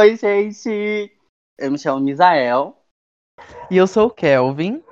[0.00, 1.12] Oi, gente!
[1.58, 2.74] Eu me chamo Misael.
[3.70, 4.82] E eu sou o Kelvin.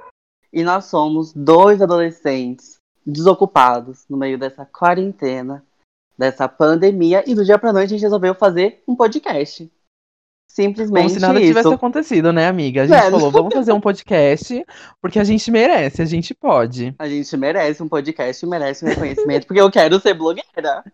[0.52, 2.76] E nós somos dois adolescentes
[3.06, 5.64] desocupados no meio dessa quarentena,
[6.18, 7.24] dessa pandemia.
[7.26, 9.72] E do dia pra noite a gente resolveu fazer um podcast.
[10.46, 11.48] Simplesmente Como se nada isso.
[11.48, 12.82] tivesse acontecido, né, amiga?
[12.82, 13.10] A gente É.
[13.10, 14.62] falou, vamos fazer um podcast,
[15.00, 16.94] porque a gente merece, a gente pode.
[16.98, 20.84] A gente merece um podcast, merece um reconhecimento, porque eu quero ser blogueira.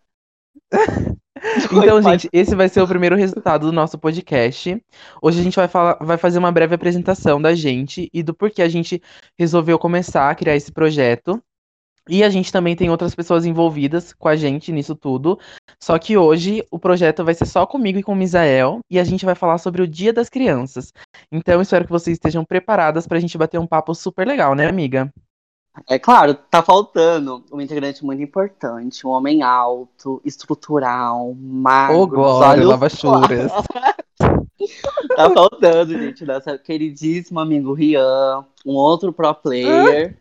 [1.73, 4.81] Então, gente, esse vai ser o primeiro resultado do nosso podcast.
[5.21, 8.63] Hoje a gente vai, falar, vai fazer uma breve apresentação da gente e do porquê
[8.63, 9.03] a gente
[9.39, 11.43] resolveu começar a criar esse projeto.
[12.07, 15.39] E a gente também tem outras pessoas envolvidas com a gente nisso tudo.
[15.83, 18.81] Só que hoje o projeto vai ser só comigo e com o Misael.
[18.91, 20.93] E a gente vai falar sobre o Dia das Crianças.
[21.33, 25.11] Então, espero que vocês estejam preparadas pra gente bater um papo super legal, né, amiga?
[25.89, 32.11] É claro, tá faltando um integrante muito importante, um homem alto, estrutural, magro, Ô, os
[32.11, 33.53] glória, olhos lava-churas.
[35.17, 40.19] Tá faltando, gente, nosso queridíssimo amigo Rian, um outro pro player.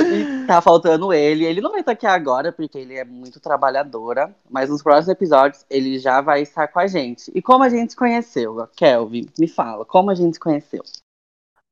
[0.00, 1.44] E tá faltando ele.
[1.44, 5.64] Ele não vai estar aqui agora, porque ele é muito trabalhadora, mas nos próximos episódios
[5.70, 7.30] ele já vai estar com a gente.
[7.34, 9.26] E como a gente se conheceu, Kelvin?
[9.38, 10.82] Me fala, como a gente se conheceu?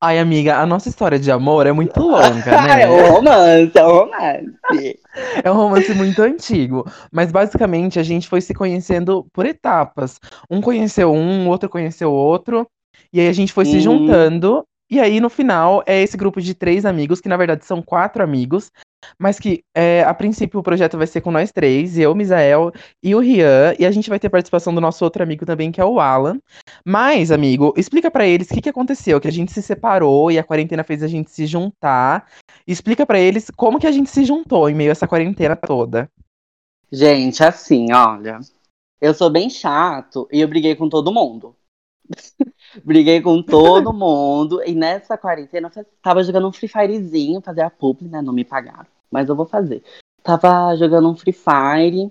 [0.05, 2.91] Ai, amiga, a nossa história de amor é muito longa, é né?
[2.91, 4.99] um romance, é um romance.
[5.45, 6.85] É um romance muito antigo.
[7.13, 10.19] Mas basicamente a gente foi se conhecendo por etapas.
[10.51, 12.67] Um conheceu um, o outro conheceu o outro.
[13.13, 13.81] E aí a gente foi se Uhum.
[13.81, 14.65] juntando.
[14.91, 18.25] E aí, no final, é esse grupo de três amigos, que na verdade são quatro
[18.25, 18.73] amigos.
[19.19, 22.73] Mas que, é, a princípio, o projeto vai ser com nós três, eu, Misael
[23.03, 23.75] e o Rian.
[23.79, 26.39] E a gente vai ter participação do nosso outro amigo também, que é o Alan.
[26.85, 30.39] Mas, amigo, explica pra eles o que, que aconteceu, que a gente se separou e
[30.39, 32.27] a quarentena fez a gente se juntar.
[32.67, 36.11] Explica pra eles como que a gente se juntou em meio a essa quarentena toda.
[36.91, 38.41] Gente, assim, olha.
[39.01, 41.57] Eu sou bem chato e eu briguei com todo mundo.
[42.85, 44.63] briguei com todo mundo.
[44.65, 48.21] E nessa quarentena eu tava jogando um Free Firezinho, fazer a publi, né?
[48.23, 48.87] Não me pagaram.
[49.11, 49.83] Mas eu vou fazer.
[50.23, 52.11] Tava jogando um Free Fire.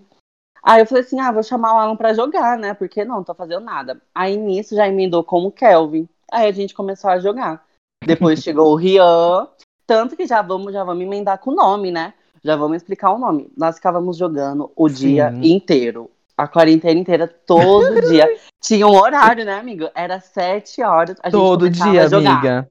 [0.63, 2.73] Aí eu falei assim: ah, vou chamar o Alan pra jogar, né?
[2.73, 4.01] Porque não, não tô fazendo nada.
[4.13, 6.07] Aí nisso já emendou como o Kelvin.
[6.31, 7.65] Aí a gente começou a jogar.
[8.05, 9.47] Depois chegou o Rian.
[9.87, 12.13] Tanto que já vamos, já vamos emendar com o nome, né?
[12.43, 13.51] Já vamos explicar o nome.
[13.57, 15.53] Nós ficávamos jogando o dia Sim.
[15.53, 16.09] inteiro.
[16.37, 18.27] A quarentena inteira, todo dia.
[18.61, 19.89] Tinha um horário, né, amigo?
[19.93, 21.17] Era sete horas.
[21.21, 22.69] A gente Todo dia, amiga.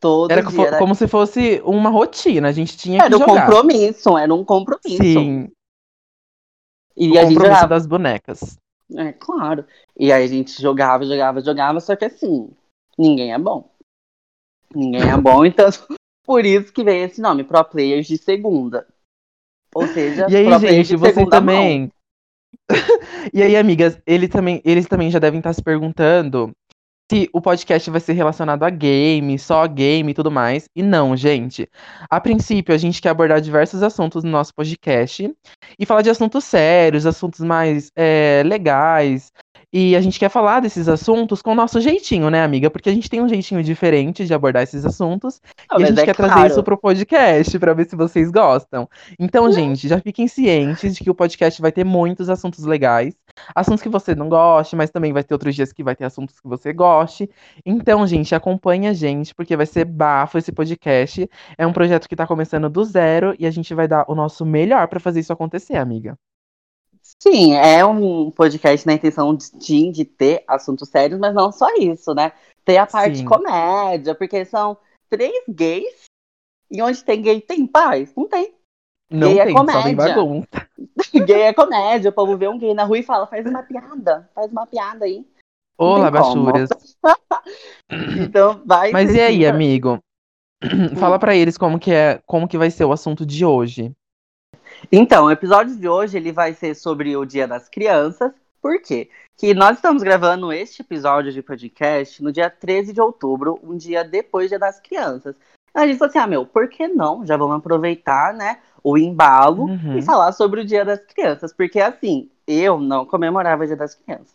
[0.00, 0.56] Todo Era, dia.
[0.56, 2.48] co- Era, como se fosse uma rotina.
[2.48, 3.46] A gente tinha que era um jogar.
[3.46, 4.96] compromisso, era um compromisso.
[5.02, 5.48] Sim,
[6.96, 7.68] E o a gente compromisso jogava.
[7.68, 8.56] das bonecas.
[8.96, 9.64] É, claro.
[9.98, 12.50] E aí a gente jogava, jogava, jogava, só que assim,
[12.98, 13.70] ninguém é bom.
[14.74, 15.66] Ninguém é bom, então
[16.24, 18.86] por isso que vem esse nome, Pro Players de segunda.
[19.74, 21.90] Ou seja, E aí, gente, de você segunda mão.
[23.32, 26.52] e aí, amigas, ele também, eles também já devem estar se perguntando
[27.10, 30.66] se o podcast vai ser relacionado a game, só a game e tudo mais.
[30.74, 31.68] E não, gente.
[32.08, 35.30] A princípio, a gente quer abordar diversos assuntos no nosso podcast
[35.78, 39.30] e falar de assuntos sérios, assuntos mais é, legais.
[39.72, 42.68] E a gente quer falar desses assuntos com o nosso jeitinho, né, amiga?
[42.68, 45.40] Porque a gente tem um jeitinho diferente de abordar esses assuntos.
[45.70, 46.48] Não, e a gente é quer trazer claro.
[46.48, 48.86] isso pro podcast pra ver se vocês gostam.
[49.18, 53.14] Então, gente, já fiquem cientes de que o podcast vai ter muitos assuntos legais.
[53.54, 56.38] Assuntos que você não goste, mas também vai ter outros dias que vai ter assuntos
[56.38, 57.30] que você goste.
[57.64, 61.26] Então, gente, acompanha a gente, porque vai ser bafo esse podcast.
[61.56, 64.44] É um projeto que tá começando do zero e a gente vai dar o nosso
[64.44, 66.18] melhor pra fazer isso acontecer, amiga.
[67.22, 71.68] Sim, é um podcast na intenção de, de- de ter assuntos sérios, mas não só
[71.76, 72.32] isso, né?
[72.64, 73.24] Ter a parte Sim.
[73.24, 74.76] comédia, porque são
[75.08, 76.02] três gays
[76.68, 78.12] e onde tem gay tem paz?
[78.16, 78.52] Não tem.
[79.08, 80.14] Não Gay é tem, só tem comédia.
[80.14, 80.68] bagunça.
[81.26, 84.28] gay é comédia, o povo vê um gay na rua e fala, faz uma piada,
[84.34, 85.24] faz uma piada aí.
[85.78, 86.70] Olá, tem baixuras.
[88.18, 88.90] Então vai.
[88.90, 89.98] Mas e aí, amigo?
[90.98, 93.92] Fala pra eles como que é, como que vai ser o assunto de hoje.
[94.90, 98.32] Então, o episódio de hoje ele vai ser sobre o Dia das Crianças.
[98.60, 99.10] Por quê?
[99.36, 104.04] Que nós estamos gravando este episódio de podcast no dia 13 de outubro, um dia
[104.04, 105.34] depois do Dia das Crianças.
[105.74, 107.24] A gente falou assim, ah, meu, por que não?
[107.26, 109.96] Já vamos aproveitar, né, o embalo Uhum.
[109.96, 111.52] e falar sobre o Dia das Crianças.
[111.52, 114.34] Porque, assim, eu não comemorava o Dia das Crianças.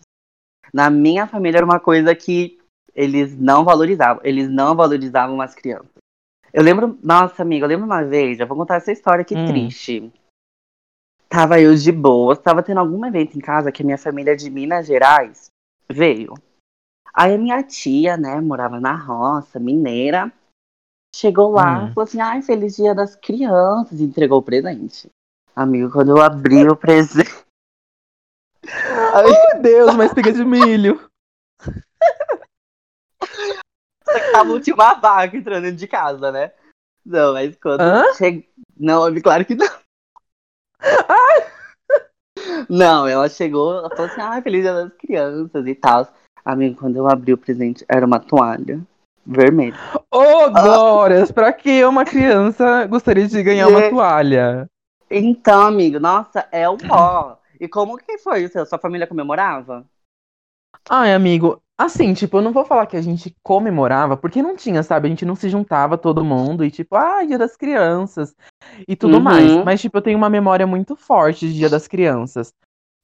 [0.74, 2.58] Na minha família era uma coisa que
[2.96, 4.22] eles não valorizavam.
[4.26, 5.88] Eles não valorizavam as crianças.
[6.52, 9.46] Eu lembro, nossa amiga, eu lembro uma vez, já vou contar essa história aqui Hum.
[9.46, 10.12] triste.
[11.30, 14.50] Tava eu de boa, tava tendo algum evento em casa que a minha família de
[14.50, 15.52] Minas Gerais
[15.90, 16.34] veio.
[17.14, 20.32] Aí a minha tia, né, morava na roça, mineira,
[21.14, 21.94] chegou lá Hum.
[21.94, 25.10] falou assim: ai, feliz dia das crianças, e entregou o presente.
[25.56, 27.30] Amigo, quando eu abri o presente.
[28.64, 31.10] Meu Deus, uma espiga de milho.
[34.04, 36.54] Só que tava, tinha uma vaca entrando dentro de casa, né?
[37.06, 38.14] Não, mas quando Hã?
[38.14, 38.44] chega.
[38.78, 39.68] Não, claro que não.
[42.70, 46.08] Não, ela chegou, ela falou assim, ah, feliz dia das crianças e tal.
[46.46, 48.80] Amigo, quando eu abri o presente, era uma toalha
[49.26, 49.76] vermelha.
[50.12, 51.32] Ô, glórias!
[51.32, 53.90] Pra que uma criança gostaria de ganhar uma É.
[53.90, 54.70] toalha?
[55.10, 57.40] Então, amigo, nossa, é o pó.
[57.60, 58.66] E como que foi o seu?
[58.66, 59.86] Sua família comemorava?
[60.90, 64.82] Ai, amigo, assim, tipo, eu não vou falar que a gente comemorava, porque não tinha,
[64.82, 65.08] sabe?
[65.08, 68.36] A gente não se juntava todo mundo e, tipo, ah, Dia das Crianças
[68.88, 69.24] e tudo Uhum.
[69.24, 69.64] mais.
[69.64, 72.54] Mas, tipo, eu tenho uma memória muito forte de Dia das Crianças.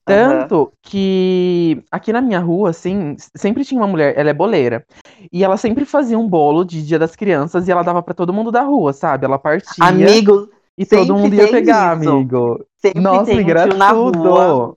[0.06, 4.86] Tanto que aqui na minha rua, assim, sempre tinha uma mulher, ela é boleira.
[5.32, 8.34] E ela sempre fazia um bolo de Dia das Crianças e ela dava pra todo
[8.34, 9.24] mundo da rua, sabe?
[9.26, 12.10] Ela partia Amigo, e todo mundo ia pegar, isso.
[12.10, 12.66] amigo.
[12.76, 14.76] sempre Nossa, tem um tio na rua.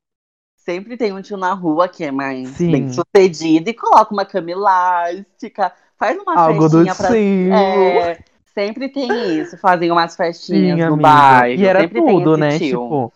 [0.67, 2.73] Sempre tem um tio na rua que é mais Sim.
[2.73, 7.07] bem sucedido e coloca uma cama elástica, faz uma Algo do festinha pra.
[7.07, 7.55] tipo.
[7.55, 8.19] É,
[8.53, 11.09] sempre tem isso, fazem umas festinhas Sim, no amiga.
[11.09, 11.63] bairro.
[11.63, 12.59] E era tudo, né?
[12.59, 12.83] tio.
[12.83, 13.13] Tipo,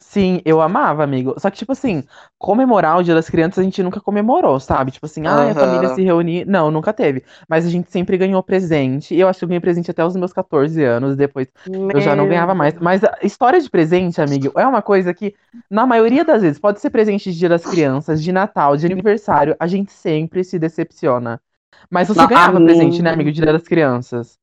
[0.00, 1.34] sim, eu amava, amigo.
[1.38, 2.04] Só que, tipo assim,
[2.38, 4.90] comemorar o Dia das Crianças a gente nunca comemorou, sabe?
[4.90, 6.46] Tipo assim, ah, a família se reunir.
[6.46, 7.24] Não, nunca teve.
[7.48, 9.14] Mas a gente sempre ganhou presente.
[9.14, 11.16] E eu acho que eu ganhei presente até os meus 14 anos.
[11.16, 11.48] Depois
[11.92, 12.74] eu já não ganhava mais.
[12.80, 15.34] Mas a história de presente, amigo, é uma coisa que,
[15.70, 19.54] na maioria das vezes, pode ser presente de Dia das Crianças, de Natal, de aniversário,
[19.60, 21.40] a gente sempre se decepciona.
[21.90, 24.38] Mas você ganhava a presente, né, amigo, de Dia das Crianças?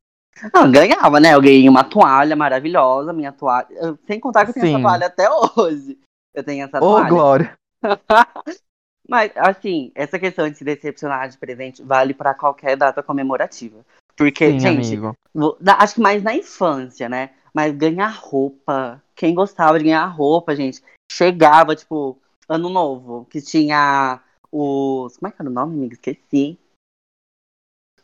[0.54, 1.34] Não, ganhava, né?
[1.34, 3.68] Eu ganhei uma toalha maravilhosa, minha toalha.
[3.72, 4.74] eu- Sem contar que eu tenho Sim.
[4.74, 5.98] essa toalha até hoje.
[6.34, 7.10] Eu tenho essa Ô, toalha.
[7.10, 7.58] Glória.
[9.10, 13.86] Mas, assim, essa questão de se decepcionar de presente vale pra qualquer data comemorativa.
[14.16, 15.16] Porque, Sim, gente, amigo.
[15.66, 17.30] acho que mais na infância, né?
[17.54, 19.02] Mas ganhar roupa.
[19.16, 22.18] Quem gostava de ganhar roupa, gente, chegava, tipo,
[22.50, 24.20] ano novo, que tinha
[24.52, 25.18] os.
[25.18, 25.94] Como é que era o nome, amigo?
[25.94, 26.60] Esqueci.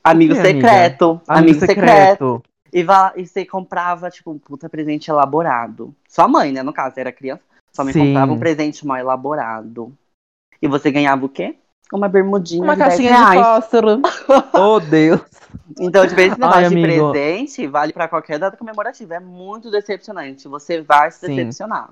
[0.03, 0.67] Amigo que, amiga?
[0.67, 1.21] secreto.
[1.27, 2.43] Amigo, secreto.
[2.71, 5.95] E, va- e você comprava, tipo, um puta presente elaborado.
[6.09, 6.63] Sua mãe, né?
[6.63, 7.41] No caso, era criança.
[7.71, 8.07] Sua mãe Sim.
[8.07, 9.93] comprava um presente mal elaborado.
[10.61, 11.55] E você ganhava o quê?
[11.91, 14.01] Uma bermudinha Uma de 10 caixinha de fósforo.
[14.53, 15.21] oh, Deus.
[15.79, 17.11] Então, tipo, esse Ai, negócio de amigo.
[17.11, 19.15] presente vale pra qualquer data comemorativa.
[19.15, 20.47] É muito decepcionante.
[20.47, 21.35] Você vai se Sim.
[21.35, 21.91] decepcionar.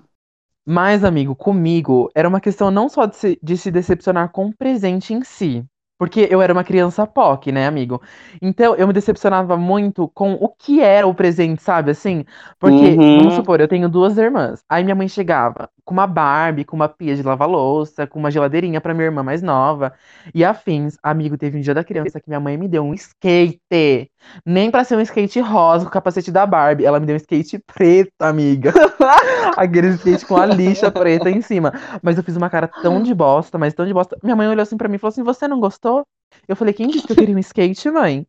[0.66, 4.56] Mas, amigo, comigo era uma questão não só de se, de se decepcionar com o
[4.56, 5.64] presente em si.
[6.02, 8.02] Porque eu era uma criança POC, né, amigo?
[8.42, 11.92] Então eu me decepcionava muito com o que era o presente, sabe?
[11.92, 12.26] Assim,
[12.60, 13.06] porque, Uhum.
[13.14, 14.64] vamos supor, eu tenho duas irmãs.
[14.68, 18.32] Aí minha mãe chegava com uma Barbie, com uma pia de lavar louça, com uma
[18.32, 19.94] geladeirinha pra minha irmã mais nova.
[20.34, 24.12] E afins, amigo, teve um dia da criança que minha mãe me deu um skate.
[24.46, 26.86] Nem pra ser um skate rosa com o capacete da Barbie.
[26.86, 28.74] Ela me deu um skate preto, amiga.
[29.58, 31.74] Aquele skate com a lixa preta em cima.
[32.02, 34.18] Mas eu fiz uma cara tão de bosta, mas tão de bosta.
[34.24, 36.06] Minha mãe olhou assim pra mim e falou assim: Você não gostou?
[36.48, 38.26] Eu falei: Quem disse que eu queria um skate, mãe?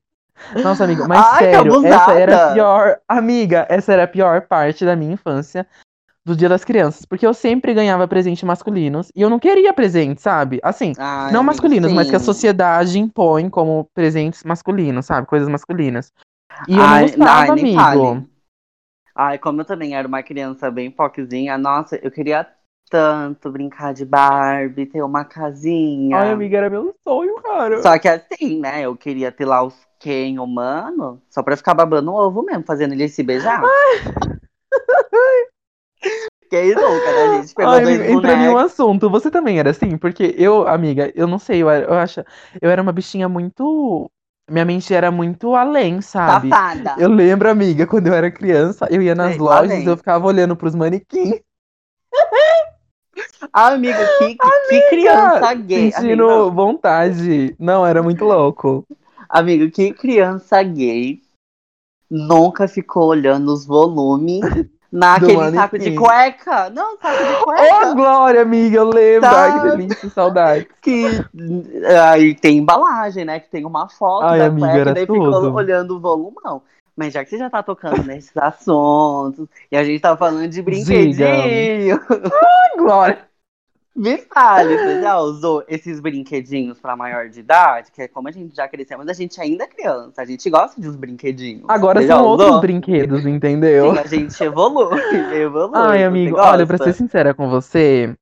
[0.63, 2.99] Nossa, amigo, mas Ai, sério, essa era a pior.
[3.09, 5.67] Amiga, essa era a pior parte da minha infância
[6.25, 7.05] do Dia das Crianças.
[7.05, 10.61] Porque eu sempre ganhava presente masculinos e eu não queria presente, sabe?
[10.63, 12.25] Assim, Ai, não amigo, masculinos, mas que a sim.
[12.25, 15.27] sociedade impõe como presentes masculinos, sabe?
[15.27, 16.13] Coisas masculinas.
[16.69, 17.75] E eu Ai, não gostava, ai, amigo.
[17.75, 18.33] fale.
[19.15, 22.47] Ai, como eu também era uma criança bem poquezinha, nossa, eu queria
[22.89, 26.19] tanto brincar de Barbie, ter uma casinha.
[26.19, 27.83] Ai, amiga, era meu sonho, cara.
[27.83, 28.83] Só que assim, né?
[28.83, 32.93] Eu queria ter lá os Ken humano, só pra ficar babando o ovo mesmo, fazendo
[32.93, 33.63] ele se beijar.
[36.51, 37.41] Quem nunca, né?
[37.41, 39.97] Gente pegou Ai, dois entrando em um assunto, você também era assim?
[39.97, 42.21] Porque eu, amiga, eu não sei, eu, era- eu acho,
[42.61, 44.11] eu era uma bichinha muito,
[44.51, 46.51] minha mente era muito além, sabe?
[46.51, 46.95] Safada.
[47.01, 49.87] Eu lembro, amiga, quando eu era criança, eu ia nas lá lojas, vem.
[49.87, 51.41] eu ficava olhando pros manequins,
[53.53, 55.91] amigo, que, que, que criança gay.
[55.91, 56.51] Sentindo não.
[56.55, 57.57] vontade.
[57.59, 58.87] Não, era muito louco.
[59.29, 61.23] Amigo, que criança gay
[62.11, 64.41] nunca ficou olhando os volumes
[64.93, 66.71] naquele saco de cueca?
[66.71, 67.95] Não, saco de Ô, cueca.
[67.95, 69.29] Glória, amiga, eu lembro.
[69.29, 69.71] Ai, que Sabe?
[69.77, 70.69] delícia, saudade.
[70.83, 71.07] que
[72.11, 73.41] aí tem embalagem, né?
[73.41, 75.25] Que tem uma foto Ai, da amiga, cueca era e daí tudo.
[75.35, 76.63] ficou olhando o volumão.
[76.95, 80.61] Mas já que você já tá tocando nesses assuntos e a gente tá falando de
[80.61, 83.32] brinquedinho, Ai, Glória.
[83.95, 87.93] Me fale, você já usou esses brinquedinhos pra maior de idade?
[87.93, 90.49] Que é como a gente já cresceu, mas a gente ainda é criança, a gente
[90.49, 91.65] gosta de uns brinquedinhos.
[91.69, 93.93] Agora Você são outros brinquedos, entendeu?
[93.93, 94.99] Sim, a gente evolui,
[95.37, 95.79] evolui.
[95.79, 98.17] Ai, amigo, olha, pra ser sincera com você,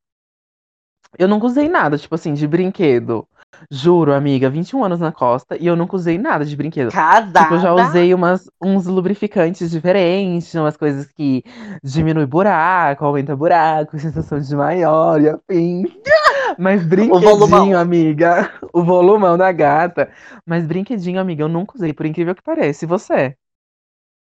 [1.19, 3.27] eu nunca usei nada, tipo assim, de brinquedo.
[3.71, 6.91] Juro, amiga, 21 anos na costa e eu nunca usei nada de brinquedo.
[6.91, 7.43] Casada.
[7.43, 11.45] Tipo, eu já usei umas, uns lubrificantes diferentes, umas coisas que
[11.83, 15.85] diminui buraco, aumenta buraco, sensação de maior e afim.
[16.59, 17.79] Mas brinquedinho, volumão.
[17.79, 18.51] amiga.
[18.73, 20.11] O volumão da gata.
[20.47, 22.85] Mas brinquedinho, amiga, eu nunca usei, por incrível que pareça.
[22.85, 23.35] E você?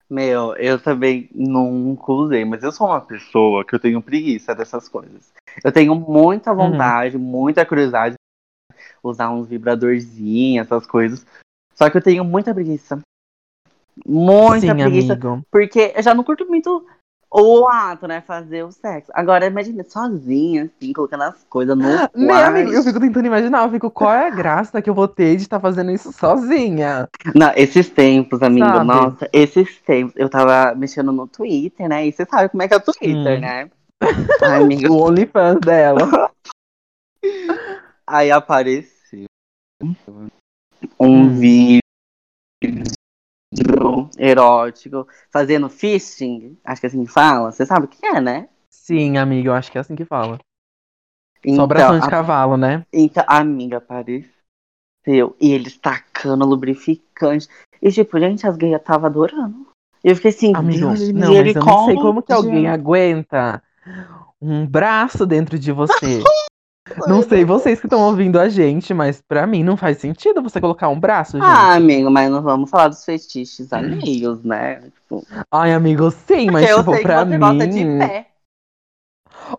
[0.09, 4.89] Meu, eu também nunca usei, mas eu sou uma pessoa que eu tenho preguiça dessas
[4.89, 5.31] coisas.
[5.63, 8.20] Eu tenho muita vontade, muita curiosidade de
[9.03, 11.25] usar uns vibradorzinhos, essas coisas.
[11.75, 12.99] Só que eu tenho muita preguiça.
[14.05, 15.13] Muita Sim, preguiça.
[15.13, 15.41] amigo.
[15.51, 16.85] Porque eu já não curto muito
[17.33, 18.21] o ato, né?
[18.21, 19.11] Fazer o sexo.
[19.13, 22.17] Agora, imagina sozinha, assim, colocando as coisas no quarto.
[22.17, 22.71] amigo?
[22.71, 25.43] Eu fico tentando imaginar, eu fico, qual é a graça que eu vou ter de
[25.43, 27.07] estar fazendo isso sozinha?
[27.33, 28.85] Não, esses tempos, amigo, Sabe?
[28.85, 30.13] nossa, esses tempos.
[30.17, 32.05] Eu tava mexendo no Twitter, né?
[32.05, 33.41] E você sabe como é que é o Twitter, Hum.
[33.41, 33.69] né?
[34.41, 34.87] Ai, amiga.
[34.91, 36.31] O OnlyFans dela.
[38.07, 38.90] Aí apareceu
[40.99, 41.29] um Hum.
[41.29, 41.81] vídeo
[44.17, 46.57] erótico fazendo fisting.
[46.63, 47.51] Acho que assim que fala.
[47.51, 48.49] Você sabe o que é, né?
[48.69, 50.39] Sim, amiga, eu acho que é assim que fala.
[51.43, 52.85] Então, Sobração de a- cavalo, né?
[52.93, 54.29] Então, a amiga apareceu
[55.39, 57.47] e eles tacando lubrificante.
[57.81, 59.67] E tipo, gente, as gays tava adorando.
[60.03, 63.61] E eu fiquei assim, Amigo, não, mas eu não sei como que alguém aguenta
[64.41, 66.23] um braço dentro de você.
[67.07, 70.59] Não sei vocês que estão ouvindo a gente, mas pra mim não faz sentido você
[70.59, 71.45] colocar um braço, gente.
[71.45, 74.81] Ah, amigo, mas não vamos falar dos fetiches alheios, né?
[74.81, 77.39] Tipo, Ai, amigo, sim, mas eu tipo, sei que você mim.
[77.39, 78.27] gosta de pé.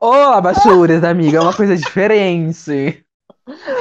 [0.00, 3.04] Ô, abachures, amiga, é uma coisa diferente.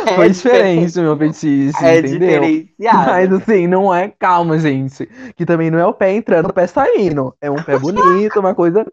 [0.08, 2.42] É Foi diferente o meu fetiche, É entendeu?
[2.80, 5.06] Mas assim, não é calma, gente.
[5.36, 7.36] Que também não é o pé entrando, o pé saindo.
[7.40, 8.84] É um pé bonito, uma coisa.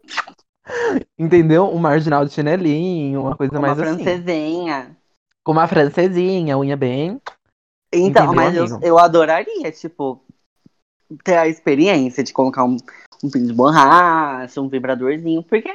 [1.17, 1.65] Entendeu?
[1.73, 4.03] Um marginal de chinelinho, uma coisa uma mais assim.
[4.03, 4.95] francesinha.
[5.43, 7.21] Com uma francesinha, unha bem.
[7.91, 10.23] Então, Entendeu, mas eu, eu adoraria, tipo,
[11.23, 12.77] ter a experiência de colocar um,
[13.23, 15.73] um pin de borracha, um vibradorzinho, porque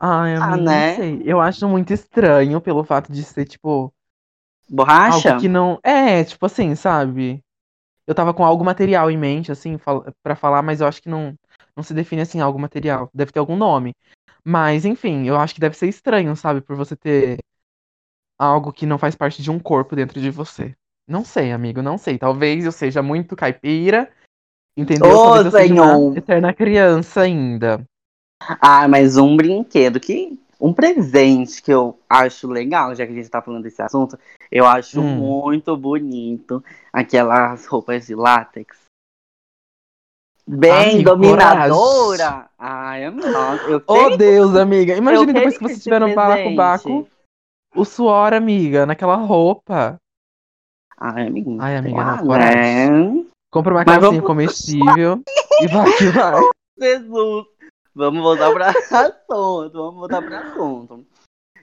[0.00, 0.90] Ai, Ah, amiga, né?
[0.90, 1.22] não sei.
[1.24, 3.92] Eu acho muito estranho pelo fato de ser, tipo,
[4.68, 5.30] borracha.
[5.30, 5.78] algo que não.
[5.82, 7.42] É, tipo assim, sabe?
[8.06, 10.04] Eu tava com algo material em mente, assim, fal...
[10.22, 11.34] pra falar, mas eu acho que não,
[11.76, 13.10] não se define assim, algo material.
[13.12, 13.94] Deve ter algum nome.
[14.44, 16.60] Mas, enfim, eu acho que deve ser estranho, sabe?
[16.60, 17.38] Por você ter
[18.38, 20.74] algo que não faz parte de um corpo dentro de você.
[21.06, 22.18] Não sei, amigo, não sei.
[22.18, 24.10] Talvez eu seja muito caipira,
[24.76, 25.08] entendeu?
[25.08, 26.16] Ô, Talvez eu seja uma Senhor!
[26.16, 27.84] eterna criança ainda.
[28.60, 30.38] Ah, mas um brinquedo que.
[30.60, 34.18] Um presente que eu acho legal, já que a gente tá falando desse assunto,
[34.50, 35.16] eu acho Hum.
[35.16, 38.87] muito bonito aquelas roupas de látex.
[40.50, 42.48] Bem dominadora.
[42.58, 44.96] Ai, amigo, nossa, eu Oh, Deus, amiga.
[44.96, 47.10] Imagine eu depois que esse estiver no balacobaco, presente.
[47.76, 49.96] o suor, amiga, naquela roupa.
[50.98, 51.56] Ai, amigo.
[51.60, 52.90] Ai, amiga, não, ah, coragem.
[52.90, 53.24] né?
[53.52, 55.22] Compra uma Mas calcinha vamos- comestível
[55.60, 56.40] e vai que vai.
[56.78, 57.44] Jesus.
[57.94, 59.70] Vamos voltar pra assunto.
[59.72, 61.04] Vamos voltar pra assunto.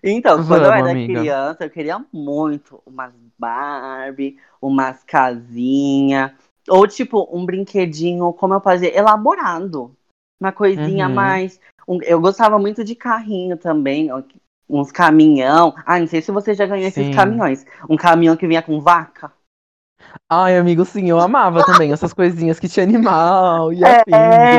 [0.04, 1.20] Então, quando eu Vamos, era amiga.
[1.20, 6.32] criança, eu queria muito umas Barbie, umas casinhas.
[6.70, 9.96] Ou, tipo, um brinquedinho, como eu fazia, elaborado.
[10.40, 11.16] Uma coisinha Uhum.
[11.16, 11.60] mais.
[11.88, 14.10] um- eu gostava muito de carrinho também.
[14.68, 15.74] Uns caminhão.
[15.86, 17.02] Ah, não sei se você já ganhou Sim.
[17.02, 17.66] esses caminhões.
[17.90, 19.32] Um caminhão que vinha com vaca.
[20.30, 23.84] Ai, amigo, sim, eu amava também essas coisinhas que tinha animal e.
[23.84, 24.02] É,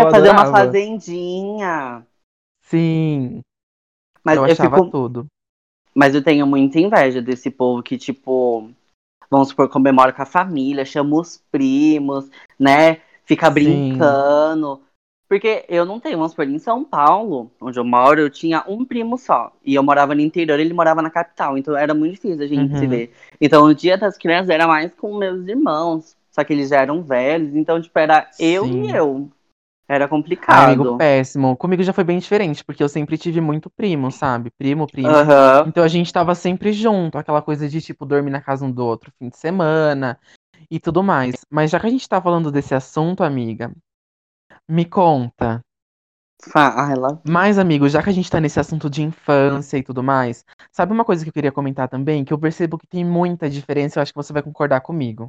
[0.04, 2.06] eu fazer uma fazendinha.
[2.62, 3.42] Sim,
[4.24, 5.26] Mas eu eu, achava fico tudo.
[5.94, 8.70] Mas eu tenho muita inveja desse povo que, tipo,
[9.30, 13.00] vamos supor, comemora com a família, chama os primos, né?
[13.24, 13.52] Fica Sim.
[13.52, 14.82] brincando.
[15.28, 18.84] Porque eu não tenho, vamos supor, em São Paulo, onde eu moro, eu tinha um
[18.84, 19.52] primo só.
[19.64, 21.58] E eu morava no interior, ele morava na capital.
[21.58, 22.88] Então era muito difícil a gente se Uhum.
[22.88, 23.12] ver.
[23.40, 26.16] Então o dia das crianças era mais com meus irmãos.
[26.30, 27.54] Só que eles já eram velhos.
[27.56, 28.82] Então, tipo, era eu Sim.
[28.84, 29.28] e eu.
[29.88, 30.72] Era Ai, complicado.
[30.74, 31.56] amigo, péssimo.
[31.56, 34.50] Comigo já foi bem diferente, porque eu sempre tive muito primo, sabe?
[34.50, 35.10] Primo, primo.
[35.10, 35.68] Aham.
[35.68, 38.84] Então a gente tava sempre junto, aquela coisa de, tipo, dormir na casa um do
[38.84, 40.18] outro fim de semana
[40.70, 41.44] e tudo mais.
[41.50, 43.72] Mas já que a gente tá falando desse assunto, amiga,
[44.68, 45.60] me conta.
[46.42, 47.18] Fa- Ah.
[47.28, 50.92] Mas, amigo, já que a gente tá nesse assunto de infância e tudo mais, sabe
[50.92, 52.24] uma coisa que eu queria comentar também?
[52.24, 55.28] Que eu percebo que tem muita diferença, eu acho que você vai concordar comigo.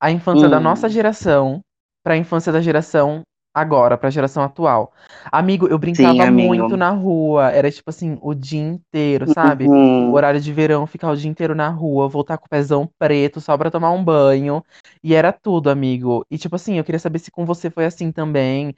[0.00, 0.62] A infância da Hum.
[0.62, 1.60] nossa geração
[2.04, 3.22] pra infância da geração
[3.54, 4.92] agora, pra geração atual.
[5.30, 6.54] Amigo, eu brincava amigo.
[6.54, 9.66] muito na rua, era tipo assim, o dia inteiro, sabe?
[9.66, 10.10] Uhum.
[10.10, 13.40] O horário de verão, ficar o dia inteiro na rua, voltar com o pezão preto
[13.40, 14.62] só pra tomar um banho.
[15.02, 16.26] E era tudo, amigo.
[16.28, 18.74] E tipo assim, eu queria saber se com você foi assim também.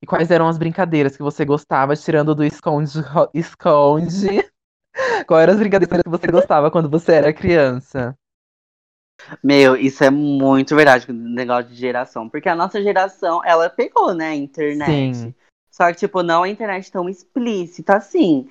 [0.00, 2.92] E quais eram as brincadeiras que você gostava, tirando do esconde,
[3.34, 4.44] esconde.
[5.26, 8.16] Quais eram as brincadeiras que você gostava quando você era criança?
[9.42, 12.28] Meu, isso é muito verdade, negócio de geração.
[12.28, 15.16] Porque a nossa geração, ela pegou, né, a internet.
[15.16, 15.34] Sim.
[15.70, 18.48] Só que, tipo, não a internet tão explícita assim.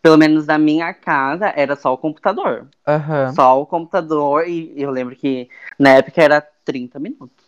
[0.00, 2.66] Pelo menos na minha casa, era só o computador.
[2.86, 3.34] Aham.
[3.34, 4.48] Só o computador.
[4.48, 7.46] E eu lembro que na época era 30 minutos.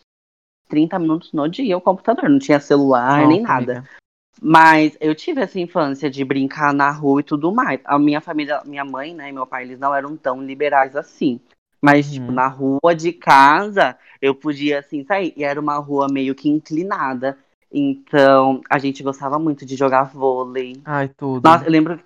[0.69, 2.29] 30 minutos no dia o computador.
[2.29, 3.71] Não tinha celular nem Nossa, nada.
[3.77, 3.89] amiga.
[4.41, 7.79] Mas eu tive essa infância de brincar na rua e tudo mais.
[7.85, 11.39] A minha família, minha mãe, né, e meu pai, eles não eram tão liberais assim.
[11.83, 12.13] Mas, Uhum.
[12.13, 15.33] tipo, na rua de casa, eu podia, assim, sair.
[15.35, 17.37] E era uma rua meio que inclinada.
[17.69, 20.77] Então, a gente gostava muito de jogar vôlei.
[20.85, 21.43] Ai, tudo.
[21.45, 21.99] Nossa, eu lembro.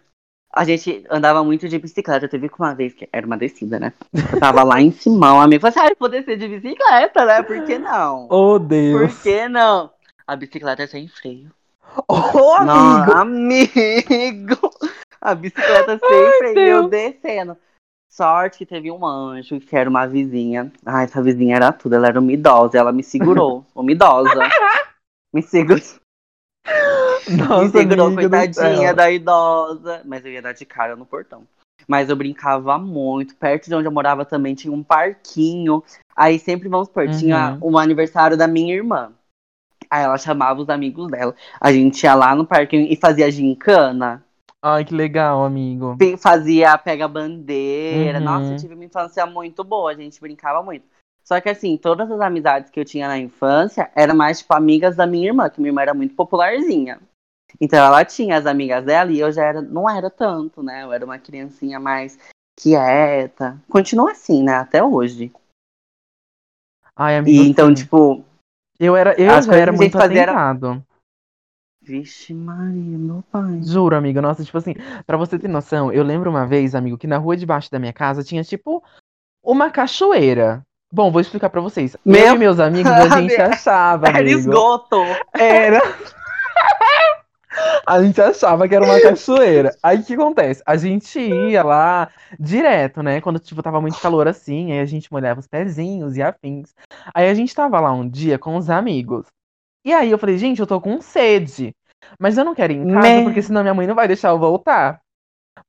[0.51, 2.27] A gente andava muito de bicicleta.
[2.27, 3.93] Teve uma vez que era uma descida, né?
[4.33, 7.25] Eu tava lá em cima, um amigo falou assim: ah, eu vou descer de bicicleta,
[7.25, 7.43] né?
[7.43, 8.27] Por que não?
[8.31, 9.13] Oh, Deus.
[9.13, 9.91] Por que não?
[10.25, 11.51] A bicicleta é sem freio.
[12.07, 13.11] Oh, Não, amigo.
[13.11, 14.71] amigo!
[15.21, 16.83] A bicicleta sem freio, Deus.
[16.83, 17.57] eu descendo.
[18.21, 20.71] Sorte que teve um anjo, que era uma vizinha.
[20.83, 23.63] Ai, essa vizinha era tudo, ela era uma idosa, ela me segurou.
[23.75, 24.49] Uma idosa.
[25.31, 25.77] Me segurou,
[27.29, 30.01] me Nossa, segurou amiga do coitadinha da idosa.
[30.03, 31.43] Mas eu ia dar de cara no portão.
[31.87, 33.35] Mas eu brincava muito.
[33.35, 35.83] Perto de onde eu morava também tinha um parquinho.
[36.15, 37.73] Aí sempre, vamos supor, tinha Uhum.
[37.73, 39.11] um aniversário da minha irmã.
[39.91, 41.35] Aí ela chamava os amigos dela.
[41.61, 44.25] A gente ia lá no parquinho e fazia gincana.
[44.61, 45.97] Ai, que legal, amigo.
[46.17, 48.19] Fazia pega-bandeira.
[48.19, 48.25] Uhum.
[48.25, 49.91] Nossa, eu tive uma infância muito boa.
[49.91, 50.85] A gente brincava muito.
[51.23, 54.95] Só que assim, todas as amizades que eu tinha na infância eram mais, tipo, amigas
[54.95, 56.99] da minha irmã, que minha irmã era muito popularzinha.
[57.59, 60.83] Então ela tinha as amigas dela e eu já era, não era tanto, né?
[60.83, 62.17] Eu era uma criancinha mais
[62.57, 63.61] quieta.
[63.69, 64.55] Continua assim, né?
[64.55, 65.31] Até hoje.
[66.95, 68.23] Ai, amigo, E então, tipo,
[68.79, 70.85] eu era, eu já era muito fazia era- atentado.
[71.87, 73.61] Vixe Maria, meu pai.
[73.63, 74.21] Juro, amigo.
[74.21, 74.75] Nossa, tipo assim,
[75.05, 77.93] pra você ter noção, eu lembro uma vez, amigo, que na rua debaixo da minha
[77.93, 78.83] casa tinha, tipo,
[79.41, 80.61] uma cachoeira.
[80.91, 81.93] Bom, vou explicar pra vocês.
[81.95, 84.39] Eu Meu- e meus amigos, a gente achava, Era amigo.
[84.39, 84.97] esgoto.
[85.33, 85.81] Era.
[87.87, 89.75] A gente achava que era uma cachoeira.
[89.81, 90.61] Aí o que acontece?
[90.65, 93.19] A gente ia lá direto, né?
[93.21, 96.75] Quando tipo, tava muito calor assim, aí a gente molhava os pezinhos e afins.
[97.15, 99.25] Aí a gente tava lá um dia com os amigos.
[99.85, 101.73] E aí eu falei, gente, eu tô com sede.
[102.19, 104.29] Mas eu não quero ir em casa, Me- porque senão minha mãe não vai deixar
[104.29, 105.01] eu voltar.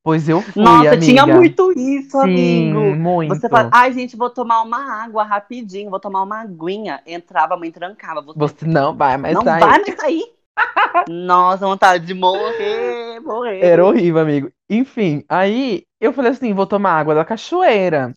[0.02, 0.96] Pois eu fui, Nossa, amiga.
[0.96, 2.98] tinha muito isso, Sim, amigo.
[2.98, 3.08] muito.
[3.26, 7.02] Você fala, ai, gente, vou tomar uma água rapidinho, vou tomar uma aguinha.
[7.06, 8.22] Entrava, a mãe trancava.
[8.22, 9.58] Você, Você não vai mais não sair.
[9.58, 10.22] vai mais sair.
[11.08, 13.72] Nossa, vontade de morrer, morrer.
[13.72, 14.52] Era horrível, amigo.
[14.70, 18.14] Enfim, aí eu falei assim, vou tomar água da cachoeira.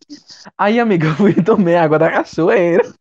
[0.57, 2.93] Aí, amiga, eu fui e tomei água da cachoeira.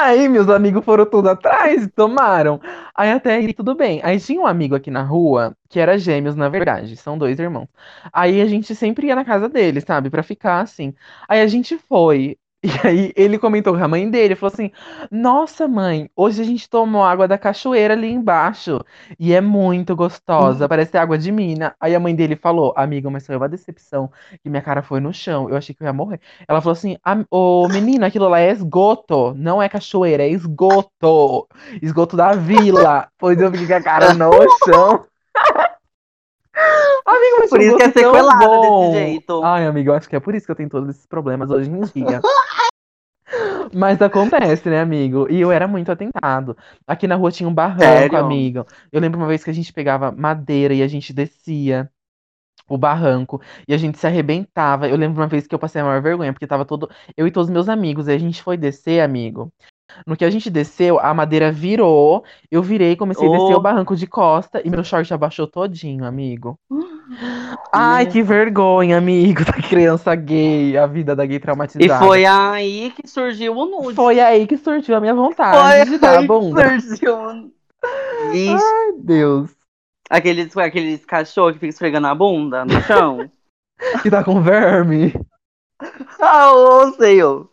[0.00, 2.60] Aí meus amigos foram tudo atrás e tomaram.
[2.94, 4.00] Aí até aí tudo bem.
[4.04, 7.68] Aí tinha um amigo aqui na rua, que era gêmeos, na verdade, são dois irmãos.
[8.12, 10.94] Aí a gente sempre ia na casa dele, sabe, Pra ficar assim.
[11.28, 12.36] Aí a gente foi.
[12.84, 14.70] E aí ele comentou com a mãe dele, falou assim:
[15.10, 18.78] Nossa, mãe, hoje a gente tomou água da cachoeira ali embaixo.
[19.18, 21.74] E é muito gostosa, parece água de mina.
[21.80, 24.10] Aí a mãe dele falou: Amiga, mas foi uma decepção.
[24.42, 25.50] Que minha cara foi no chão.
[25.50, 26.20] Eu achei que eu ia morrer.
[26.46, 29.34] Ela falou assim: "Am- Ô menino, aquilo lá é esgoto.
[29.34, 31.48] Não é cachoeira, é esgoto.
[31.82, 33.08] Esgoto da vila.
[33.18, 34.30] Pois eu fiquei com a cara no
[34.64, 35.04] chão.
[37.04, 38.92] Amigo, mas Por isso que é tão sequelada desse bom.
[38.92, 39.42] jeito.
[39.44, 41.80] Ai, amigo, acho que é por isso que eu tenho todos esses problemas hoje em
[41.80, 42.20] dia.
[43.74, 45.26] Mas acontece, né, amigo?
[45.30, 46.56] E eu era muito atentado.
[46.86, 48.18] Aqui na rua tinha um barranco, Sério?
[48.18, 48.66] amigo.
[48.92, 51.90] Eu lembro uma vez que a gente pegava madeira e a gente descia
[52.68, 54.88] o barranco e a gente se arrebentava.
[54.88, 56.90] Eu lembro uma vez que eu passei a maior vergonha, porque tava todo.
[57.16, 59.50] Eu e todos os meus amigos, e a gente foi descer, amigo.
[60.06, 63.58] No que a gente desceu, a madeira virou, eu virei, comecei a descer Oh.
[63.58, 66.58] o barranco de costa e meu short abaixou todinho, amigo.
[67.72, 72.04] Ai, que vergonha, amigo, da criança gay, a vida da gay E traumatizada.
[72.04, 73.94] foi aí que surgiu o nude.
[73.94, 76.80] Foi aí que surgiu a minha vontade Foi de dar a aí que bunda.
[76.80, 77.52] surgiu
[78.30, 79.50] Vixe, Ai, Deus.
[80.08, 83.30] aqueles, aqueles cachorros que ficam esfregando a bunda no chão.
[84.02, 85.12] Que tá com verme.
[86.20, 87.48] ah, ô, senhor.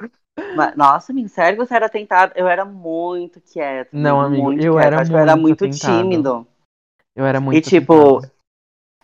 [0.56, 2.34] Mas, nossa, amigo, sério que você era tentado?
[2.36, 3.94] Eu era muito quieto.
[3.94, 6.04] Não, amigo, muito eu era que eu era muito muito atentado.
[6.04, 6.48] tímido.
[7.16, 8.32] Eu era muito E, tipo, atentado.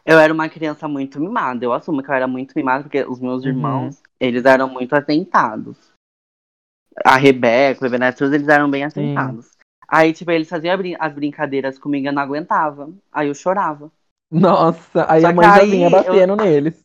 [0.05, 1.65] Eu era uma criança muito mimada.
[1.65, 3.49] Eu assumo que eu era muito mimada, porque os meus Uhum.
[3.49, 5.77] irmãos, eles eram muito atentados.
[7.03, 9.49] A Rebeca, o todos eles eram bem atentados.
[9.87, 12.89] Aí, tipo, eles faziam as brincadeiras comigo, eu não aguentava.
[13.11, 13.91] Aí eu chorava.
[14.31, 16.79] Nossa, aí Só a mãe já vinha eu- batendo neles.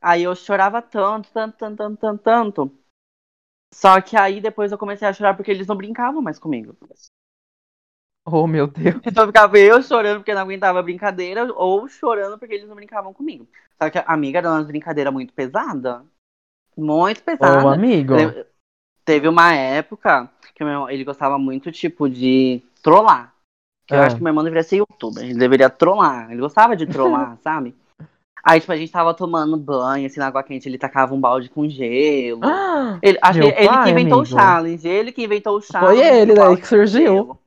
[0.00, 2.72] Aí eu chorava tanto, tanto, tanto, tanto, tanto.
[3.72, 6.76] Só que aí depois eu comecei a chorar porque eles não brincavam mais comigo.
[8.24, 9.00] Oh, meu Deus.
[9.04, 13.12] Então ficava eu chorando porque não aguentava a brincadeira, ou chorando porque eles não brincavam
[13.14, 13.46] comigo.
[13.80, 16.04] Só que a amiga era uma brincadeira muito pesada.
[16.76, 17.64] Muito pesada.
[17.64, 18.14] Ô, amigo.
[19.04, 23.32] Teve uma época que meu irmão, ele gostava muito, tipo, de trollar.
[23.86, 24.06] Que eu Ah.
[24.06, 26.30] acho que meu irmão deveria ser youtuber, ele deveria trollar.
[26.32, 27.74] Ele gostava de trollar, sabe?
[28.42, 31.48] Aí, tipo, a gente tava tomando banho, assim, na água quente, ele tacava um balde
[31.48, 32.40] com gelo.
[32.44, 34.34] Ah, Ele, acho que ele pai, que inventou amigo.
[34.34, 36.00] o challenge, ele que inventou o challenge.
[36.00, 37.38] Foi ele daí balde que surgiu.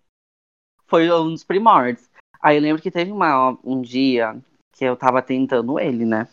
[0.87, 2.09] Foi um dos primórdios.
[2.41, 4.35] Aí eu lembro que teve uma, um dia
[4.73, 6.27] que eu tava tentando ele, né?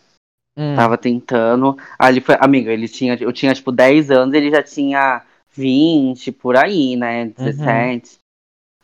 [0.57, 0.75] hum.
[0.75, 1.77] Tava tentando.
[1.99, 6.31] Aí ele foi, amigo, ele tinha, eu tinha tipo 10 anos, ele já tinha 20
[6.31, 7.23] por aí, né?
[7.23, 7.29] Uhum.
[7.31, 8.17] 17.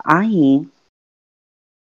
[0.04, 0.68] Aí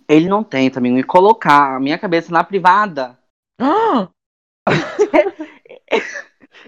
[0.09, 3.19] ele não tenta me colocar a minha cabeça na privada.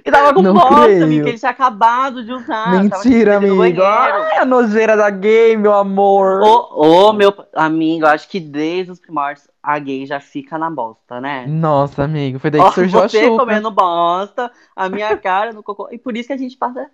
[0.04, 2.82] E tava com Não bosta, amigo, que ele tinha acabado de usar.
[2.82, 3.82] Mentira, amigo.
[3.82, 6.40] Ai, a nojeira da gay, meu amor.
[6.42, 11.20] Ô, ô, meu amigo, acho que desde os primórdios a gay já fica na bosta,
[11.20, 11.46] né?
[11.46, 13.44] Nossa, amigo, foi daí que surgiu a você chuca.
[13.44, 15.88] comendo bosta, a minha cara no cocô.
[15.90, 16.86] E por isso que a gente passa.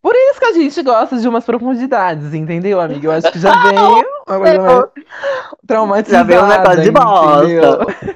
[0.00, 3.06] Por isso que a gente gosta de umas profundidades, entendeu, amigo?
[3.06, 4.90] Eu acho que já veio
[5.66, 6.18] traumatizada.
[6.18, 8.15] Já veio um negócio de bosta.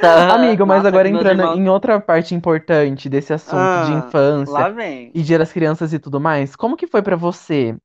[0.00, 3.98] Tá, Amigo, mas nossa, agora entrando irmãos- em outra parte importante desse assunto de Ah,
[4.08, 5.10] infância Lá vem.
[5.14, 7.76] e dia das crianças e tudo mais, como que foi pra você?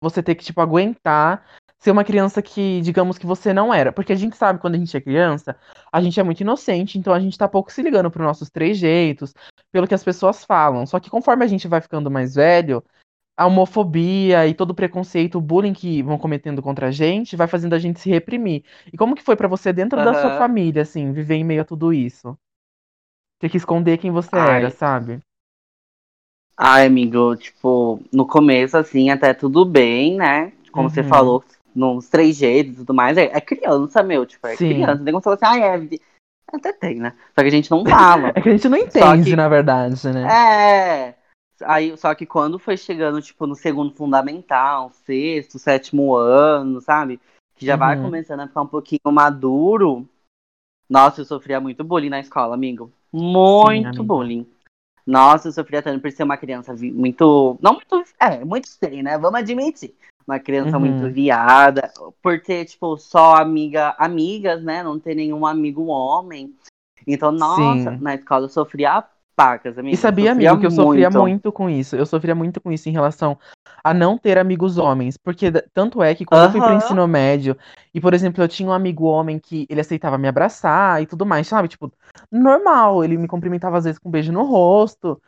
[0.00, 1.44] Você ter que, tipo, aguentar
[1.80, 3.92] ser uma criança que, digamos que você não era.
[3.92, 5.56] Porque a gente sabe, quando a gente é criança,
[5.92, 9.32] a gente é muito inocente, então a gente tá pouco se ligando pros nossos trejeitos,
[9.70, 10.86] pelo que as pessoas falam.
[10.86, 12.82] Só que conforme a gente vai ficando mais velho,
[13.38, 17.46] a homofobia e todo o preconceito, o bullying que vão cometendo contra a gente, vai
[17.46, 18.64] fazendo a gente se reprimir.
[18.92, 21.64] E como que foi pra você dentro da sua família, assim, viver em meio a
[21.64, 22.36] tudo isso?
[23.38, 24.56] Ter que esconder quem você Ai.
[24.58, 25.20] era, sabe?
[26.56, 30.52] Ai, amigo, tipo, no começo, assim, até tudo bem, né?
[30.72, 31.08] Como você Uhum.
[31.08, 33.16] falou, nos três jeitos e tudo mais.
[33.16, 34.70] É, é criança, meu, tipo, é Sim.
[34.70, 35.04] criança.
[35.04, 35.98] Tem como você falar assim, ai, é.
[36.52, 37.12] Até tem, né?
[37.34, 38.32] Só que a gente não fala.
[38.34, 40.24] É que a gente não entende, que- na verdade, né?
[40.26, 41.17] É.
[41.62, 47.20] Aí, só que quando foi chegando, tipo, no segundo fundamental, sexto, sétimo ano, sabe?
[47.56, 48.02] Que já vai Uhum.
[48.02, 50.08] começando a ficar um pouquinho maduro.
[50.88, 52.92] Nossa, eu sofria muito bullying na escola, amigo.
[53.12, 54.04] Muito amigo.
[54.04, 54.46] bullying.
[55.06, 57.58] Nossa, eu sofria tanto por ser uma criança muito.
[57.60, 58.04] Não muito.
[58.20, 59.18] É, muito feia, né?
[59.18, 59.94] Vamos admitir.
[60.26, 60.84] Uma criança Uhum.
[60.84, 61.90] muito viada.
[62.22, 64.82] Por ter, tipo, só amiga, amigas, né?
[64.82, 66.54] Não ter nenhum amigo homem.
[67.06, 67.98] Então, nossa, Sim.
[68.02, 69.02] na escola eu sofria
[69.38, 69.94] pacas, amigo.
[69.94, 71.94] E sabia, amigo, que eu sofria muito com isso.
[71.94, 73.38] Eu sofria muito com isso em relação
[73.84, 75.16] a não ter amigos homens.
[75.16, 77.56] Porque tanto é que quando eu fui pro ensino médio,
[77.94, 81.24] e, por exemplo, eu tinha um amigo homem que ele aceitava me abraçar e tudo
[81.24, 81.68] mais, sabe?
[81.68, 81.92] Tipo,
[82.32, 83.04] normal.
[83.04, 85.22] Ele me cumprimentava às vezes com um beijo no rosto.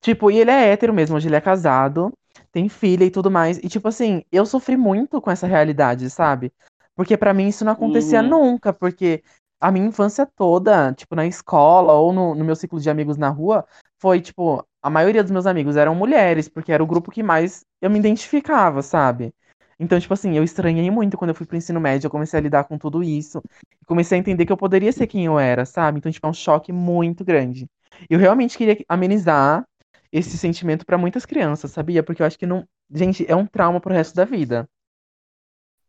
[0.00, 2.10] Tipo, e ele é hétero mesmo, hoje ele é casado,
[2.50, 3.58] tem filha e tudo mais.
[3.58, 6.50] E, tipo assim, eu sofri muito com essa realidade, sabe?
[6.96, 8.28] Porque pra mim isso não acontecia Uhum.
[8.30, 9.22] nunca, porque
[9.60, 13.28] a minha infância toda, tipo, na escola ou no, no meu ciclo de amigos na
[13.28, 13.66] rua,
[13.98, 17.64] foi, tipo, a maioria dos meus amigos eram mulheres, porque era o grupo que mais
[17.80, 19.34] eu me identificava, sabe?
[19.78, 22.42] Então, tipo assim, eu estranhei muito quando eu fui pro ensino médio, eu comecei a
[22.42, 23.42] lidar com tudo isso.
[23.86, 25.98] Comecei a entender que eu poderia ser quem eu era, sabe?
[25.98, 27.66] Então, tipo, é um choque muito grande.
[28.08, 29.66] Eu realmente queria amenizar
[30.12, 32.02] esse sentimento pra muitas crianças, sabia?
[32.02, 32.66] Porque eu acho que não.
[32.92, 34.68] Gente, é um trauma pro resto da vida.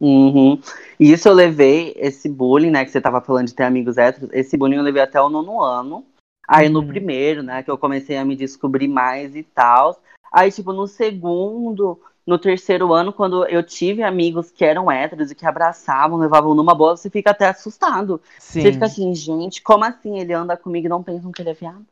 [0.01, 0.59] Uhum.
[0.99, 4.31] E isso eu levei, esse bullying, né, que você tava falando de ter amigos héteros,
[4.33, 6.03] esse bullying eu levei até o nono ano.
[6.47, 6.87] Aí no Uhum.
[6.87, 10.01] primeiro, né, que eu comecei a me descobrir mais e tal.
[10.33, 15.35] Aí, tipo, no segundo, no terceiro ano, quando eu tive amigos que eram héteros e
[15.35, 18.19] que abraçavam, levavam numa boa, você fica até assustado.
[18.39, 21.51] Sim, Você fica assim, gente, como assim ele anda comigo e não pensam que ele
[21.51, 21.85] é viado?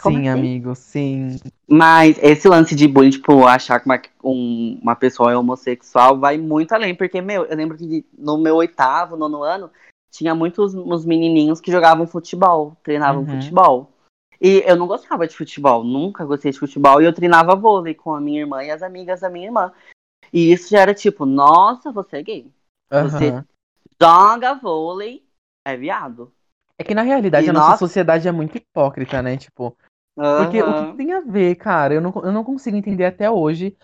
[0.00, 0.28] Como sim, assim?
[0.28, 1.38] amigo, sim.
[1.68, 6.36] Mas esse lance de bullying, tipo, achar que uma, um- uma pessoa é homossexual vai
[6.38, 6.94] muito além.
[6.94, 9.70] Porque, meu, eu lembro que no meu oitavo, nono ano,
[10.10, 13.30] tinha muitos uns menininhos que jogavam futebol, treinavam Uhum.
[13.40, 13.90] futebol.
[14.40, 17.00] E eu não gostava de futebol, nunca gostei de futebol.
[17.00, 19.72] E eu treinava vôlei com a minha irmã e as amigas da minha irmã.
[20.32, 22.52] E isso já era tipo, nossa, você é gay.
[22.90, 23.44] Você- Aham.
[24.00, 25.24] Joga vôlei,
[25.64, 26.32] é viado.
[26.78, 29.36] É que na realidade E a nossa nossa- sociedade é muito hipócrita, né?
[29.36, 29.76] Tipo,
[30.36, 31.94] porque o que tem a ver, cara?
[31.94, 33.76] Eu não, eu não consigo entender até hoje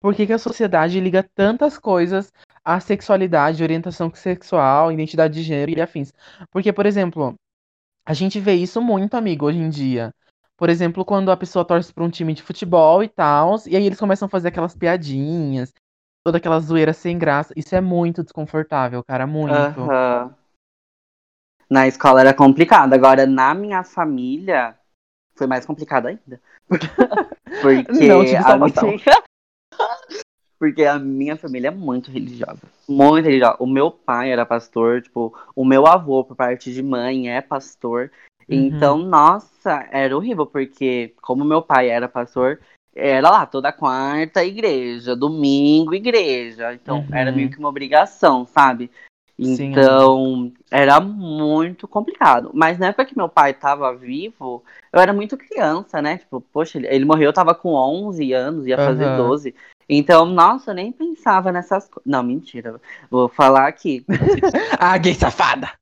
[0.00, 2.32] por que, que a sociedade liga tantas coisas
[2.64, 6.12] à sexualidade, orientação sexual, identidade de gênero e afins.
[6.50, 7.34] Porque, por exemplo,
[8.06, 10.12] a gente vê isso muito, amigo, hoje em dia.
[10.56, 13.84] Por exemplo, quando a pessoa torce pra um time de futebol e tal, e aí
[13.84, 15.72] eles começam a fazer aquelas piadinhas,
[16.24, 17.52] toda aquela zoeira sem graça.
[17.56, 19.80] Isso é muito desconfortável, cara, muito.
[19.80, 20.34] Aham.
[21.68, 22.92] Na escola era complicado.
[22.92, 24.76] Agora, na minha família,
[25.34, 26.40] foi mais complicado ainda.
[27.62, 28.98] Porque Não a minha...
[30.58, 32.62] Porque a minha família é muito religiosa.
[32.88, 33.56] Muito religiosa.
[33.58, 38.10] O meu pai era pastor, tipo, o meu avô, por parte de mãe, é pastor.
[38.48, 42.60] Então, nossa, era horrível, porque como meu pai era pastor,
[42.94, 46.72] era lá toda quarta igreja, domingo igreja.
[46.72, 47.14] Então, Uhum.
[47.14, 48.90] era meio que uma obrigação, sabe?
[49.42, 52.50] Sim, Então, era muito complicado.
[52.54, 56.18] Mas na época que meu pai tava vivo, eu era muito criança, né?
[56.18, 59.16] Tipo, poxa, ele, ele morreu, eu tava com 11 anos, ia fazer Aham.
[59.28, 59.54] 12.
[59.88, 62.02] Então, nossa, eu nem pensava nessas coisas.
[62.10, 62.80] Não, mentira.
[63.10, 64.04] Vou falar aqui.
[64.80, 65.72] Ah, gay safada!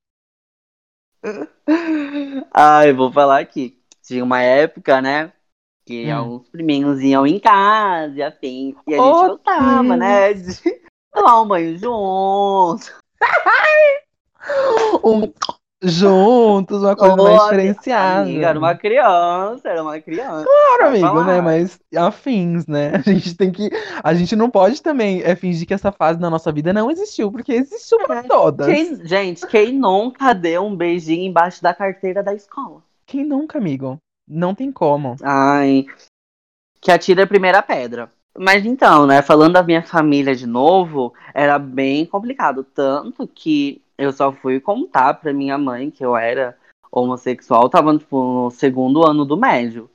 [2.52, 3.78] Ai, vou falar aqui.
[4.02, 5.32] Tinha uma época, né?
[5.86, 6.14] Que Hum.
[6.16, 8.74] alguns priminhos iam em casa e assim.
[8.86, 9.38] E a gente Oh,
[9.82, 9.88] sim.
[9.96, 10.34] né?
[10.34, 10.80] De
[11.12, 13.03] tomar um banho junto.
[15.04, 15.32] Um-
[15.82, 18.22] juntos, uma coisa mais diferenciada.
[18.22, 20.46] Amiga, era uma criança, era uma criança.
[20.46, 21.26] Claro, amigo, falar.
[21.26, 21.40] né?
[21.40, 22.92] Mas afins, né?
[23.06, 23.70] A gente tem que.
[24.02, 27.30] A gente não pode também é, fingir que essa fase na nossa vida não existiu,
[27.30, 28.66] porque existiu pra todas.
[28.66, 28.96] Quem...
[28.96, 32.82] Quem- gente, quem nunca deu um beijinho embaixo da carteira da escola?
[33.14, 33.98] nunca, amigo?
[34.26, 35.16] Não tem como.
[35.22, 35.84] Ai,
[36.80, 38.10] que atira a primeira pedra.
[38.36, 42.64] Mas então, né, falando da minha família de novo, era bem complicado.
[42.64, 46.56] Tanto que eu só fui contar pra minha mãe que eu era
[46.90, 49.88] homossexual, tava tipo, no segundo ano do médio.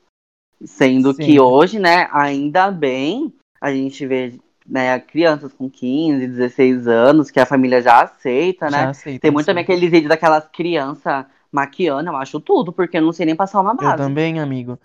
[0.64, 1.24] Sendo Sim.
[1.24, 4.34] que hoje, né, ainda bem, a gente vê
[4.66, 8.84] né, crianças com 15, 16 anos, que a família já aceita, né?
[8.84, 9.22] Já aceito.
[9.22, 13.26] Tem muito também aqueles vídeos daquelas crianças maquiando, eu acho tudo, porque eu não sei
[13.26, 14.14] nem passar uma Eu base.
[14.14, 14.78] também, amigo.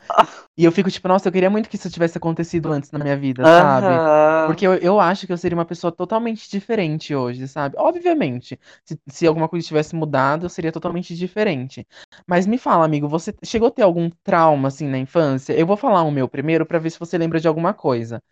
[0.57, 3.17] E eu fico tipo, nossa, eu queria muito que isso tivesse acontecido antes na minha
[3.17, 4.03] vida, sabe?
[4.03, 4.45] Aham.
[4.45, 7.77] Porque eu, eu acho que eu seria uma pessoa totalmente diferente hoje, sabe?
[7.79, 11.87] Obviamente, se, se alguma coisa tivesse mudado, eu seria totalmente diferente.
[12.27, 15.55] Mas me fala, amigo, você chegou a ter algum trauma assim na infância?
[15.55, 18.23] Eu vou falar o meu primeiro pra ver se você lembra de alguma coisa.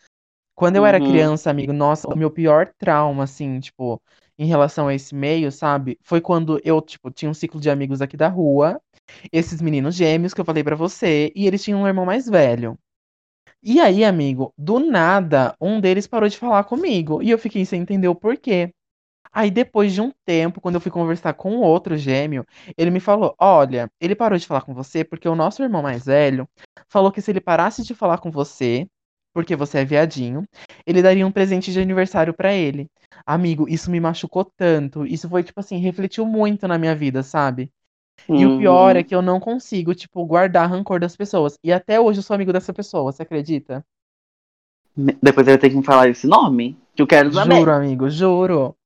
[0.54, 1.00] Quando eu era Uhum.
[1.00, 4.00] criança, amigo, nossa, o meu pior trauma, assim, tipo,
[4.42, 5.98] em relação a esse meio, sabe?
[6.02, 8.80] Foi quando eu, tipo, tinha um ciclo de amigos aqui da rua,
[9.32, 12.76] esses meninos gêmeos que eu falei pra você, e eles tinham um irmão mais velho.
[13.62, 17.22] E aí, amigo, do nada, um deles parou de falar comigo.
[17.22, 18.72] E eu fiquei sem entender o porquê.
[19.32, 22.44] Aí, depois de um tempo, quando eu fui conversar com outro gêmeo,
[22.76, 26.04] ele me falou: Olha, ele parou de falar com você porque o nosso irmão mais
[26.04, 26.48] velho
[26.88, 28.88] falou que se ele parasse de falar com você,
[29.32, 30.44] porque você é viadinho,
[30.86, 32.88] ele daria um presente de aniversário pra ele.
[33.26, 35.06] Amigo, isso me machucou tanto.
[35.06, 37.70] Isso foi, tipo assim, refletiu muito na minha vida, sabe?
[38.34, 39.04] E o pior é Uhum.
[39.04, 41.58] que eu não consigo, tipo, guardar rancor das pessoas.
[41.64, 43.84] E até hoje eu sou amigo dessa pessoa, você acredita?
[45.22, 47.56] Depois eu ter que me falar esse nome, que eu quero saber.
[47.56, 48.76] Juro, amigo, juro.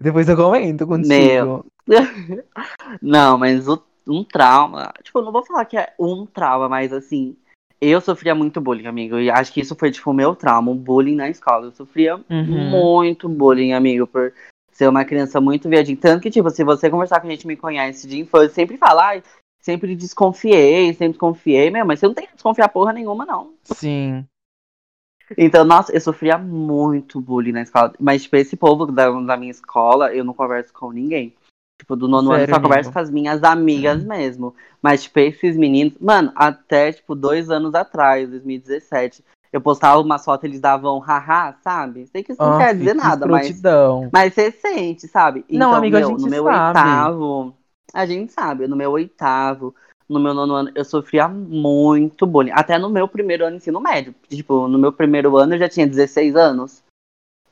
[0.00, 1.64] Depois eu comento contigo.
[3.00, 4.92] Não, mas o- um trauma.
[5.02, 7.36] Tipo, eu não vou falar que é um trauma, mas assim.
[7.84, 9.18] Eu sofria muito bullying, amigo.
[9.18, 11.66] E acho que isso foi, tipo, o meu trauma, um bullying na escola.
[11.66, 12.70] Eu sofria Uhum.
[12.70, 14.32] muito bullying, amigo, por
[14.70, 15.98] ser uma criança muito viadinha.
[16.00, 19.06] Tanto que, tipo, se você conversar com a gente me conhece de infância, sempre fala,
[19.08, 19.22] ai,
[19.60, 21.70] sempre desconfiei, sempre desconfiei.
[21.70, 23.52] Meu, mas você não tem que desconfiar porra nenhuma, não.
[23.64, 24.24] Sim.
[25.36, 27.92] Então, nossa, eu sofria muito bullying na escola.
[27.98, 31.34] Mas, tipo, esse povo da, da minha escola, eu não converso com ninguém.
[31.82, 32.68] Tipo, do nono ano, eu Sério, só amigo?
[32.68, 34.54] converso com as minhas amigas mesmo.
[34.80, 35.94] Mas, tipo, esses meninos...
[36.00, 42.06] Mano, até, tipo, dois anos atrás, 2017, eu postava uma foto, eles davam haha, sabe?
[42.06, 43.46] Sei que isso não quer Aff, dizer que nada, mas...
[43.46, 44.08] escrotidão.
[44.12, 45.44] Mas você sente, sabe?
[45.50, 46.78] Não, então, amigo, a meu, gente no meu sabe.
[46.78, 47.54] oitavo...
[47.92, 49.74] A gente sabe, no meu oitavo,
[50.08, 52.52] no meu nono ano, eu sofria muito bullying.
[52.52, 54.14] Até no meu primeiro ano de ensino médio.
[54.30, 56.82] Tipo, no meu primeiro ano eu já tinha 16 anos.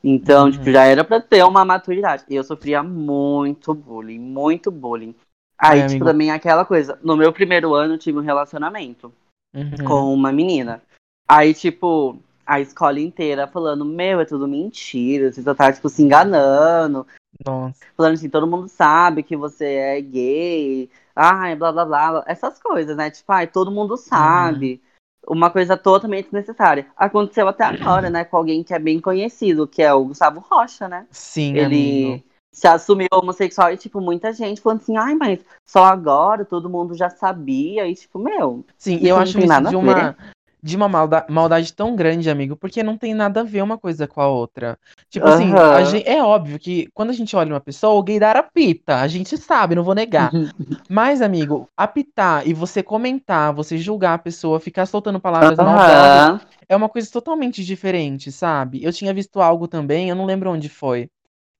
[0.03, 0.51] Então, Uhum.
[0.51, 2.23] tipo, já era pra ter uma maturidade.
[2.29, 5.13] Eu sofria muito bullying, muito bullying.
[5.57, 6.05] Aí, Ai, tipo, amigo.
[6.05, 6.97] também aquela coisa.
[7.03, 9.13] No meu primeiro ano eu tive um relacionamento
[9.53, 9.85] Uhum.
[9.85, 10.81] com uma menina.
[11.27, 16.01] Aí, tipo, a escola inteira falando, meu, é tudo mentira, você só tá, tipo, se
[16.01, 17.05] enganando.
[17.45, 17.85] Nossa.
[17.95, 20.89] Falando assim, todo mundo sabe que você é gay.
[21.15, 22.23] Ai, blá blá blá.
[22.27, 23.11] Essas coisas, né?
[23.11, 24.81] Tipo, ai, todo mundo sabe.
[25.27, 26.87] Uma coisa totalmente desnecessária.
[26.97, 28.23] Aconteceu até agora, né?
[28.23, 31.05] Com alguém que é bem conhecido, que é o Gustavo Rocha, né?
[31.11, 32.23] Sim, Ele amigo.
[32.51, 36.95] se assumiu homossexual e, tipo, muita gente falando assim, ai, mas só agora todo mundo
[36.95, 37.87] já sabia.
[37.87, 40.17] E, tipo, meu, Sim, eu acho isso nada de uma,
[40.63, 44.07] de uma malda- maldade tão grande, amigo, porque não tem nada a ver uma coisa
[44.07, 44.77] com a outra.
[45.09, 45.85] Tipo assim, a Aham.
[45.85, 49.37] gen- é óbvio que quando a gente olha uma pessoa, o gaydar apita, a gente
[49.37, 50.31] sabe, não vou negar.
[50.89, 56.39] Mas, amigo, apitar e você comentar, você julgar a pessoa, ficar soltando palavras maldosas, Aham.
[56.67, 58.83] é uma coisa totalmente diferente, sabe?
[58.83, 61.09] Eu tinha visto algo também, eu não lembro onde foi.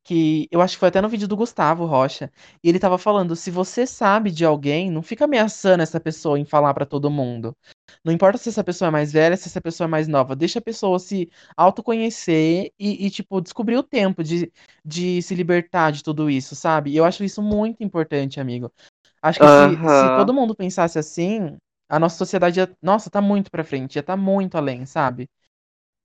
[0.04, 2.32] Que eu acho que foi até no vídeo do Gustavo Rocha.
[2.64, 6.46] E ele tava falando: se você sabe de alguém, não fica ameaçando essa pessoa em
[6.46, 7.56] falar pra todo mundo.
[8.04, 10.36] Não importa se essa pessoa é mais velha, se essa pessoa é mais nova.
[10.36, 14.52] Deixa a pessoa se autoconhecer e, e, tipo, descobrir o tempo de,
[14.86, 16.92] de se libertar de tudo isso, sabe?
[16.92, 18.72] E eu acho isso muito importante, amigo.
[19.22, 21.58] Acho que se, se todo mundo pensasse assim,
[21.90, 25.30] a nossa sociedade ia, nossa, tá muito pra frente, ia tá muito além, sabe?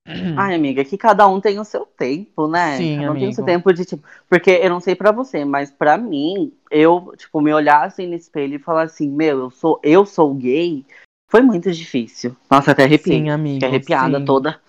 [0.37, 2.77] Ai, amiga, que cada um tem o seu tempo, né?
[2.77, 3.57] Sim, Cada um tem o seu amigo.
[3.57, 4.03] tempo de, tipo.
[4.29, 8.15] Porque eu não sei pra você, mas pra mim, eu, tipo, me olhar assim no
[8.15, 10.85] espelho e falar assim, meu, eu sou, eu sou gay,
[11.29, 12.35] foi muito difícil.
[12.49, 13.19] Nossa, até arrepiei.
[13.19, 13.55] Sim, amigo.
[13.55, 14.25] Fiquei arrepiada sim.
[14.25, 14.59] toda.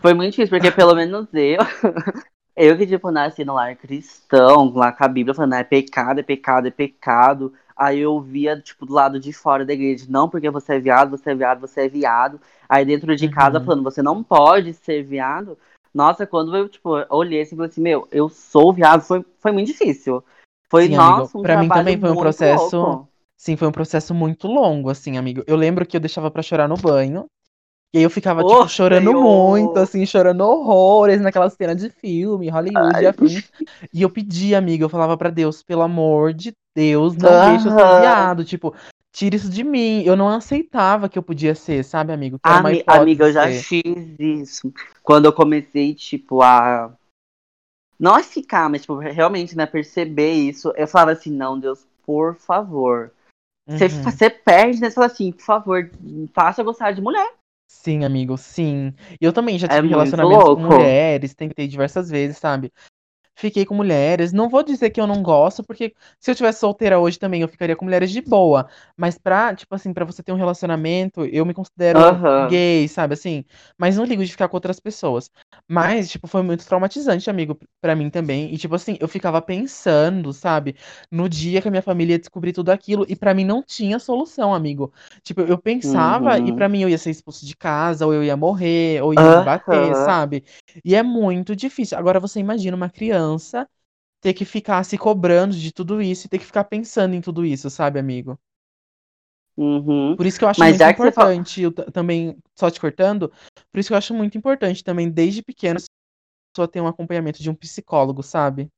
[0.00, 1.58] Foi muito difícil, porque pelo menos eu.
[2.58, 6.22] Eu que, tipo, nasci no lar cristão, lá com a Bíblia falando, é pecado, é
[6.22, 7.52] pecado, é pecado.
[7.76, 11.10] Aí eu via, tipo, do lado de fora da igreja, não, porque você é viado,
[11.10, 12.40] você é viado, você é viado.
[12.68, 13.64] Aí dentro de casa Uhum.
[13.64, 15.58] falando, você não pode ser viado.
[15.94, 19.52] Nossa, quando eu, tipo, olhei assim e falei assim, meu, eu sou viado, foi, foi
[19.52, 20.24] muito difícil.
[20.70, 21.20] Foi, Sim, amigo.
[21.20, 23.08] nossa, um Pra mim também foi um processo- louco.
[23.38, 25.44] Sim, foi um processo muito longo, assim, amigo.
[25.46, 27.26] Eu lembro que eu deixava pra chorar no banho.
[27.96, 32.50] E aí eu ficava, Oh, tipo, chorando muito, assim, chorando horrores naquela cena de filme,
[32.50, 33.50] Hollywood e afins.
[33.90, 37.72] E eu pedia, amiga, eu falava pra Deus, pelo amor de Deus, não deixa eu
[37.72, 38.44] ser viado.
[38.44, 38.74] Tipo,
[39.10, 40.02] tira isso de mim.
[40.02, 42.38] Eu não aceitava que eu podia ser, sabe, amigo?
[42.42, 43.62] Ami- amiga, eu já ser.
[43.62, 44.70] fiz isso.
[45.02, 46.92] Quando eu comecei, tipo, a.
[47.98, 50.70] Não a ficar, mas, tipo, realmente, né, perceber isso.
[50.76, 53.10] Eu falava assim, não, Deus, por favor.
[53.66, 54.32] Você Uhum.
[54.44, 54.90] perde, né?
[54.90, 55.90] Você fala assim, por favor,
[56.34, 57.32] faça eu gostar de mulher.
[57.68, 58.94] Sim, amigo, sim.
[59.20, 60.60] E eu também já É tive muito relacionamentos com louco.
[60.60, 62.72] mulheres, tentei diversas vezes, sabe?
[63.38, 64.32] Fiquei com mulheres.
[64.32, 67.48] Não vou dizer que eu não gosto, porque se eu tivesse solteira hoje também, eu
[67.48, 68.66] ficaria com mulheres de boa.
[68.96, 72.48] Mas pra, tipo assim, pra você ter um relacionamento, eu me considero Aham.
[72.48, 73.44] gay, sabe assim?
[73.76, 75.30] Mas não ligo de ficar com outras pessoas.
[75.68, 78.52] Mas, tipo, foi muito traumatizante, amigo, pra mim também.
[78.54, 80.74] E, tipo assim, eu ficava pensando, sabe?
[81.10, 83.04] No dia que a minha família ia descobrir tudo aquilo.
[83.06, 84.90] E pra mim não tinha solução, amigo.
[85.22, 86.56] Tipo, eu pensava e Uhum.
[86.56, 89.44] pra mim eu ia ser expulso de casa, ou eu ia morrer, ou ia me
[89.44, 90.42] bater, sabe?
[90.84, 91.98] E é muito difícil.
[91.98, 93.68] Agora você imagina uma criança
[94.20, 97.44] ter que ficar se cobrando de tudo isso e ter que ficar pensando em tudo
[97.46, 98.38] isso, sabe, amigo?
[99.56, 100.16] Uhum.
[100.16, 100.92] Por isso que eu acho Mas muito fala.
[100.92, 103.28] importante, t- também, só te cortando,
[103.70, 105.82] por isso que eu acho muito importante também, desde pequeno, a
[106.54, 108.70] pessoa ter um acompanhamento de um psicólogo, sabe?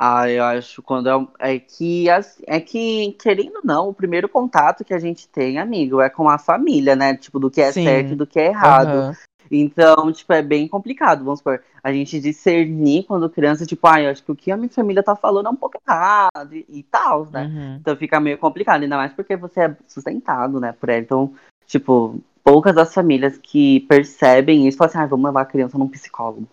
[0.00, 1.08] Ah, eu acho quando
[1.40, 2.06] é, é que
[2.46, 6.28] é que querendo ou não, o primeiro contato que a gente tem, amigo, é com
[6.28, 7.16] a família, né?
[7.16, 8.16] Tipo, do que é certo e Sim.
[8.16, 9.04] do que é errado.
[9.04, 9.16] Aham.
[9.50, 14.10] Então, tipo, é bem complicado, vamos supor, a gente discernir quando criança, tipo, ah, eu
[14.10, 16.82] acho que o que a minha família tá falando é um pouco errado e, e
[16.82, 17.44] tal, né?
[17.44, 17.76] Uhum.
[17.80, 21.00] Então fica meio complicado, ainda mais porque você é sustentado, né, por ela.
[21.00, 21.32] Então,
[21.66, 25.88] tipo, poucas das famílias que percebem isso falam assim, ah, vamos levar a criança num
[25.88, 26.48] psicólogo.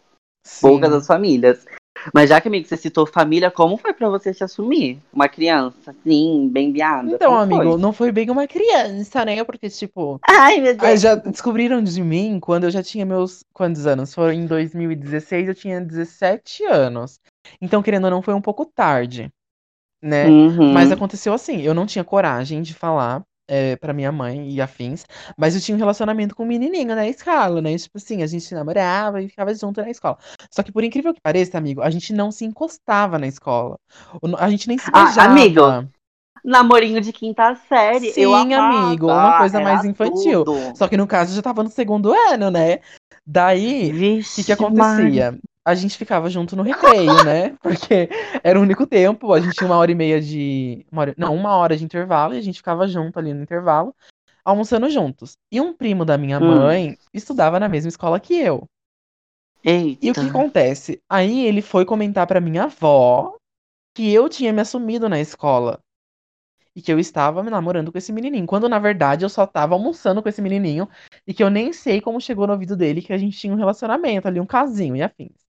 [0.61, 0.95] Poucas Sim.
[0.95, 1.65] das famílias.
[2.13, 4.99] Mas já que, amigo, você citou família, como foi pra você se assumir?
[5.13, 7.09] Uma criança, assim, bem viada?
[7.09, 7.77] Então, amigo, foi?
[7.77, 9.43] não foi bem uma criança, né?
[9.43, 11.01] Porque, tipo, Ai, meu Deus.
[11.01, 13.43] já descobriram de mim quando eu já tinha meus.
[13.53, 14.13] Quantos anos?
[14.13, 17.19] Foi em 2016, eu tinha 17 anos.
[17.61, 19.31] Então, querendo ou não, foi um pouco tarde,
[20.01, 20.27] né?
[20.27, 20.73] Uhum.
[20.73, 25.05] Mas aconteceu assim, eu não tinha coragem de falar é, pra minha mãe e afins,
[25.37, 27.77] mas eu tinha um relacionamento com um menininho na escola, né?
[27.77, 30.17] Tipo assim, a gente namorava e ficava junto na escola.
[30.51, 33.77] Só que por incrível que pareça, amigo, a gente não se encostava na escola.
[34.37, 35.31] A gente nem se Ah, beijava.
[35.31, 35.61] amigo,
[36.43, 38.77] Namorinho de quinta série, eu Sim, amava.
[38.77, 40.45] amigo, uma coisa mais infantil.
[40.45, 40.77] tudo.
[40.77, 42.79] Só que no caso eu já tava no segundo ano, né?
[43.25, 45.39] Daí, o que que acontecia?
[45.65, 47.55] A gente ficava junto no recreio, né?
[47.61, 48.07] Porque
[48.43, 50.85] era o único tempo, a gente tinha uma hora e meia de.
[50.91, 53.95] uma hora- não, uma hora de intervalo e a gente ficava junto ali no intervalo,
[54.45, 55.37] almoçando juntos.
[55.51, 56.47] E um primo da minha Hum.
[56.47, 58.67] mãe estudava na mesma escola que eu.
[60.01, 60.29] E o que Eita.
[60.29, 61.01] acontece?
[61.09, 63.35] Aí ele foi comentar pra minha avó
[63.95, 65.79] que eu tinha me assumido na escola.
[66.75, 68.45] E que eu estava me namorando com esse menininho.
[68.47, 70.89] Quando na verdade eu só tava almoçando com esse menininho.
[71.27, 73.57] E que eu nem sei como chegou no ouvido dele que a gente tinha um
[73.57, 75.44] relacionamento ali, um casinho e afins.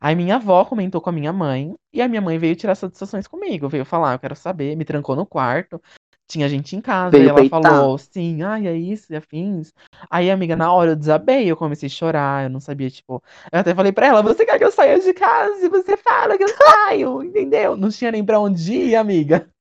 [0.00, 1.74] Aí minha avó comentou com a minha mãe.
[1.92, 3.68] E a minha mãe veio tirar satisfações comigo.
[3.68, 4.76] Veio falar, eu quero saber.
[4.76, 5.80] Me trancou no quarto.
[6.28, 7.12] Tinha gente em casa.
[7.12, 7.62] Veio e ela peitar.
[7.62, 9.72] falou, sim, ai, é isso e afins.
[10.10, 11.48] Aí, amiga, na hora eu desabei.
[11.48, 12.44] Eu comecei a chorar.
[12.44, 13.22] Eu não sabia, tipo.
[13.52, 15.64] Eu até falei pra ela, você quer que eu saia de casa?
[15.64, 17.76] E você fala que eu saio, entendeu?
[17.76, 19.48] Não tinha nem pra onde ir, amiga.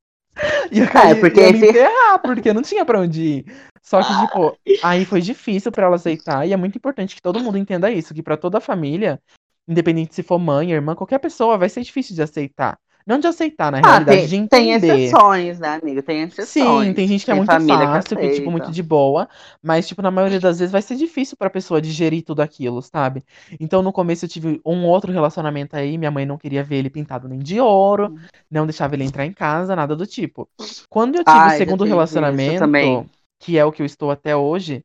[0.70, 3.46] E eu caí, porque ia me esse- enterrar, porque não tinha pra onde ir.
[3.82, 6.46] Só que, tipo, aí foi difícil pra ela aceitar.
[6.46, 9.18] E é muito importante que todo mundo entenda isso, que pra toda a família,
[9.68, 12.78] independente se for mãe, irmã, qualquer pessoa, vai ser difícil de aceitar.
[13.08, 14.94] Não de aceitar, na Ah, realidade, de tem, tem entender.
[15.04, 16.02] exceções, né, amigo?
[16.02, 16.88] Tem exceções.
[16.88, 19.30] Sim, tem gente que é Tem muito família que fácil, que, tipo, muito de boa,
[19.62, 23.24] mas, tipo, na maioria das vezes vai ser difícil pra pessoa digerir tudo aquilo, sabe?
[23.60, 26.90] Então, no começo eu tive um outro relacionamento aí, minha mãe não queria ver ele
[26.90, 28.16] pintado nem de ouro,
[28.50, 30.50] não deixava ele entrar em casa, nada do tipo.
[30.90, 33.08] Quando eu tive o Ai, já segundo relacionamento,
[33.40, 34.84] que é o que eu estou até hoje,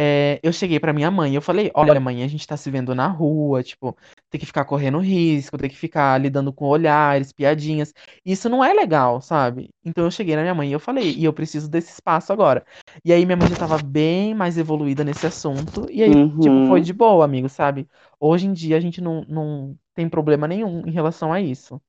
[0.00, 2.94] é, eu cheguei pra minha mãe, eu falei, olha, mãe, a gente tá se vendo
[2.94, 3.96] na rua, tipo,
[4.30, 7.92] tem que ficar correndo risco, tem que ficar lidando com olhares, piadinhas.
[8.24, 9.70] Isso não é legal, sabe?
[9.84, 12.64] Então eu cheguei na minha mãe e eu falei, e eu preciso desse espaço agora.
[13.04, 16.38] E aí minha mãe já tava bem mais evoluída nesse assunto, e aí, Uhum.
[16.40, 17.88] tipo, foi de boa, amigo, sabe?
[18.20, 21.80] Hoje em dia a gente não, não tem problema nenhum em relação a isso.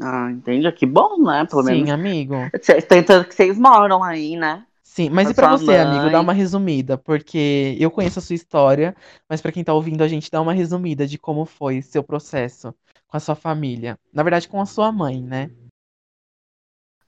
[0.00, 0.70] Ah, entende?
[0.72, 1.44] Que bom, né?
[1.46, 1.90] Pelo Sim, menos.
[1.90, 2.52] amigo.
[2.62, 4.66] Cê- Tanto que vocês moram aí, né?
[4.94, 6.20] Sim, mas e pra sua você, amigo, dá mãe.
[6.20, 8.94] uma resumida, porque eu conheço a sua história,
[9.28, 12.72] mas pra quem tá ouvindo a gente, dá uma resumida de como foi seu processo
[13.08, 13.98] com a sua família.
[14.12, 15.50] Na verdade, com a sua mãe, né?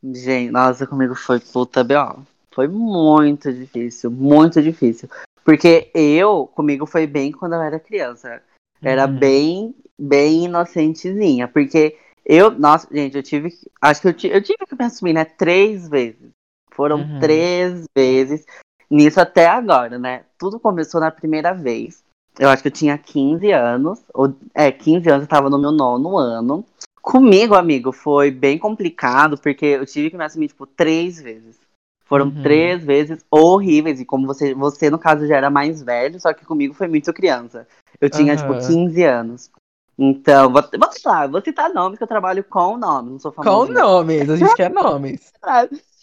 [0.03, 2.24] Gente, nossa, comigo foi puta B.O.
[2.53, 5.09] Foi muito difícil, muito difícil.
[5.45, 8.43] Porque eu, comigo foi bem quando eu era criança.
[8.82, 9.16] Era Uhum.
[9.16, 11.47] bem, bem inocentezinha.
[11.47, 15.12] Porque eu, nossa, gente, eu tive, que- acho que eu, eu tive que me assumir,
[15.12, 16.34] né, três vezes.
[16.77, 17.18] Foram Uhum.
[17.18, 18.45] três vezes
[18.91, 20.24] nisso até agora, né?
[20.39, 22.05] Tudo começou na primeira vez.
[22.39, 25.72] Eu acho que eu tinha 15 anos, ou, é, 15 anos, eu tava no meu
[25.72, 26.64] nono ano.
[27.01, 31.59] Comigo, amigo, foi bem complicado, porque eu tive que me assumir, tipo, três vezes.
[32.05, 32.43] Foram Uhum.
[32.43, 36.45] três vezes horríveis, e como você, você, no caso, já era mais velho, só que
[36.45, 37.66] comigo foi muito criança.
[38.01, 38.66] Eu tinha, tipo, Aham.
[38.66, 39.51] 15 anos.
[39.99, 43.43] Então, vou, vou citar, vou citar nomes, que eu trabalho com nomes, não sou Com
[43.43, 43.72] famosa.
[43.72, 45.33] nomes, a gente quer nomes.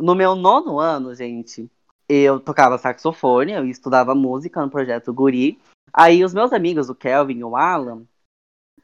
[0.00, 1.70] No meu nono ano, gente,
[2.08, 5.60] eu tocava saxofone, eu estudava música no projeto Guri.
[5.92, 8.02] Aí os meus amigos, o Kelvin e o Alan,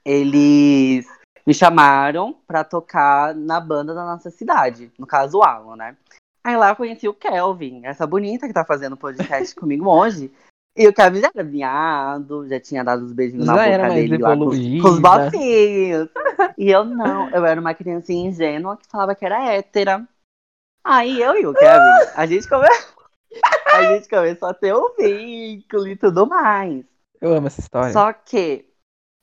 [0.04, 1.06] eles
[1.46, 5.96] me chamaram pra tocar na banda da nossa cidade, no caso o Alan, né?
[6.44, 10.30] Aí lá eu conheci o Kelvin, essa bonita que tá fazendo podcast comigo hoje.
[10.76, 13.88] E o Kelvin já era viado, já tinha dado os beijinhos na Já boca era
[13.88, 16.08] mais dele lá com, com os botinhos.
[16.58, 20.06] E eu não, eu era uma criancinha ingênua que falava que era hétera.
[20.86, 22.64] Aí eu e o Kevin, a gente, come...
[23.74, 26.84] a gente começou a ter um vínculo e tudo mais.
[27.20, 27.92] Eu amo essa história.
[27.92, 28.64] Só que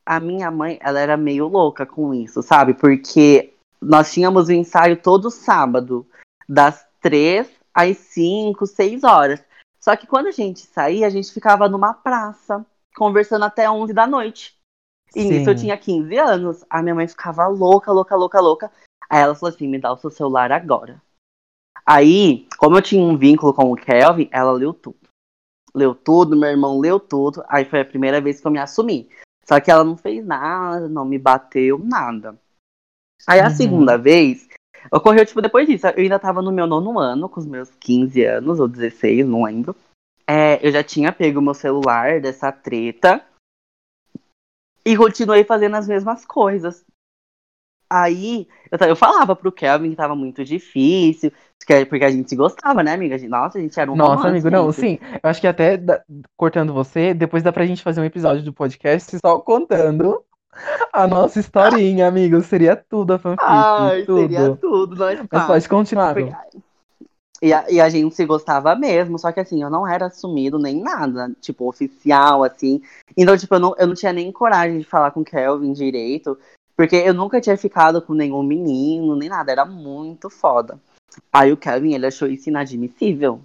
[0.05, 2.73] a minha mãe, ela era meio louca com isso, sabe?
[2.73, 6.05] Porque nós tínhamos o ensaio todo sábado,
[6.49, 9.41] das três às cinco, seis horas.
[9.79, 14.05] Só que quando a gente saía, a gente ficava numa praça, conversando até 11 da
[14.05, 14.53] noite.
[15.15, 15.63] E nisso eu Sim.
[15.63, 16.65] tinha 15 anos.
[16.69, 18.71] A minha mãe ficava louca, louca, louca, louca.
[19.09, 21.01] Aí ela falou assim: me dá o seu celular agora.
[21.85, 24.97] Aí, como eu tinha um vínculo com o Kelvin, ela leu tudo.
[25.75, 27.43] Leu tudo, meu irmão leu tudo.
[27.47, 29.09] Aí foi a primeira vez que eu me assumi.
[29.45, 32.37] Só que ela não fez nada, não me bateu, nada.
[33.27, 33.49] Aí a Uhum.
[33.49, 34.47] segunda vez,
[34.91, 35.87] ocorreu, tipo, depois disso.
[35.87, 39.43] Eu ainda tava no meu nono ano, com os meus 15 anos, ou 16, não
[39.43, 39.75] lembro.
[40.25, 43.25] É, eu já tinha pego meu celular dessa treta.
[44.85, 46.85] E continuei fazendo as mesmas coisas.
[47.95, 51.31] Aí, eu, eu falava pro Kelvin que tava muito difícil,
[51.63, 53.15] que- porque a gente se gostava, né, amiga?
[53.27, 54.79] Nossa, a gente era um Nossa, romance, amigo, não, gente.
[54.81, 54.99] sim.
[55.21, 55.79] Eu acho que até
[56.35, 60.23] cortando você, depois dá pra gente fazer um episódio do podcast só contando
[60.91, 62.41] a nossa historinha, amigo.
[62.41, 64.21] Seria tudo a fanfic, Ai, tudo.
[64.21, 65.47] seria tudo, nós Mas quatro.
[65.47, 66.33] pode continuar, Porque-.
[67.43, 70.57] E a, e a gente se gostava mesmo, só que assim, eu não era assumido
[70.57, 72.81] nem nada, tipo, oficial, assim.
[73.17, 76.39] Então, tipo, eu não, eu não tinha nem coragem de falar com o Kelvin direito,
[76.75, 80.79] porque eu nunca tinha ficado com nenhum menino, nem nada, era muito foda.
[81.31, 83.39] Aí o Kelvin, ele achou isso inadmissível.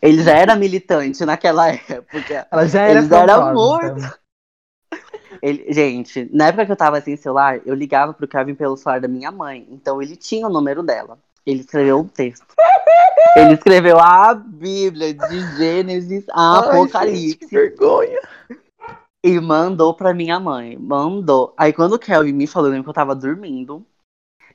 [0.00, 2.46] Ele já era militante naquela época.
[2.50, 3.92] Ela já era eram famosa.
[3.94, 4.22] muito-
[5.42, 9.00] Ele, gente, na época que eu tava sem celular, eu ligava pro Kevin pelo celular
[9.00, 9.66] da minha mãe.
[9.70, 11.18] Então ele tinha o número dela.
[11.44, 12.46] Ele escreveu um texto.
[13.36, 17.20] Ele escreveu a Bíblia de Gênesis a Ai, Apocalipse.
[17.30, 18.20] gente, que vergonha.
[19.24, 20.76] E mandou pra minha mãe.
[20.76, 21.54] Mandou.
[21.56, 23.86] Aí quando o Kelvin me falou, eu lembro que eu tava dormindo.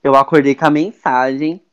[0.04, 1.64] Eu acordei com a mensagem.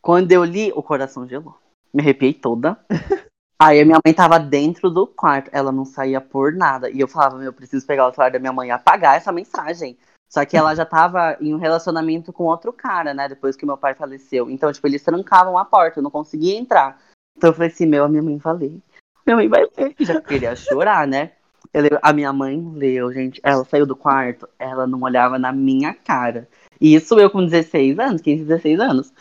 [0.00, 1.58] Quando eu li, o coração gelou.
[1.92, 2.78] Me arrepiei toda.
[3.60, 5.50] Aí a minha mãe tava dentro do quarto.
[5.52, 6.88] Ela não saía por nada.
[6.88, 9.32] E eu falava, meu, eu preciso pegar o celular da minha mãe e apagar essa
[9.32, 9.98] mensagem.
[10.30, 13.28] Só que ela já tava em um relacionamento com outro cara, né?
[13.28, 14.48] Depois que meu pai faleceu.
[14.48, 15.98] Então, tipo, eles trancavam a porta.
[15.98, 17.00] Eu não conseguia entrar.
[17.36, 18.80] Então eu falei assim, meu, a minha mãe vai ler.
[19.26, 19.94] Minha mãe vai ler.
[19.98, 21.32] Já queria chorar, né?
[21.74, 23.40] Lembro- a minha mãe leu, gente.
[23.42, 26.48] Ela saiu do quarto, ela não olhava na minha cara.
[26.80, 29.12] E isso eu com 16 anos, 15, 16 anos.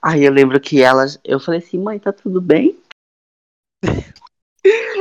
[0.00, 1.06] Aí eu lembro que ela.
[1.24, 2.78] Eu falei assim, mãe, tá tudo bem?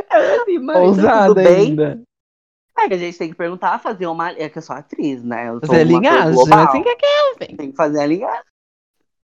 [0.10, 1.70] Ela assim, mãe, tá Ousada tudo bem?
[1.70, 2.02] ainda.
[2.78, 4.32] É que a gente tem que perguntar, fazer uma.
[4.32, 5.50] É que eu sou atriz, né?
[5.50, 7.56] Eu sou coisa linhagem, assim que é Kelvin.
[7.58, 8.44] Tem que fazer a linhagem.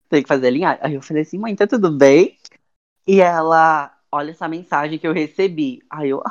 [0.09, 0.81] Tem que fazer a linhagem.
[0.83, 2.39] Aí eu falei assim, mãe, tá tudo bem?
[3.07, 5.83] E ela, olha essa mensagem que eu recebi.
[5.91, 6.23] Aí eu.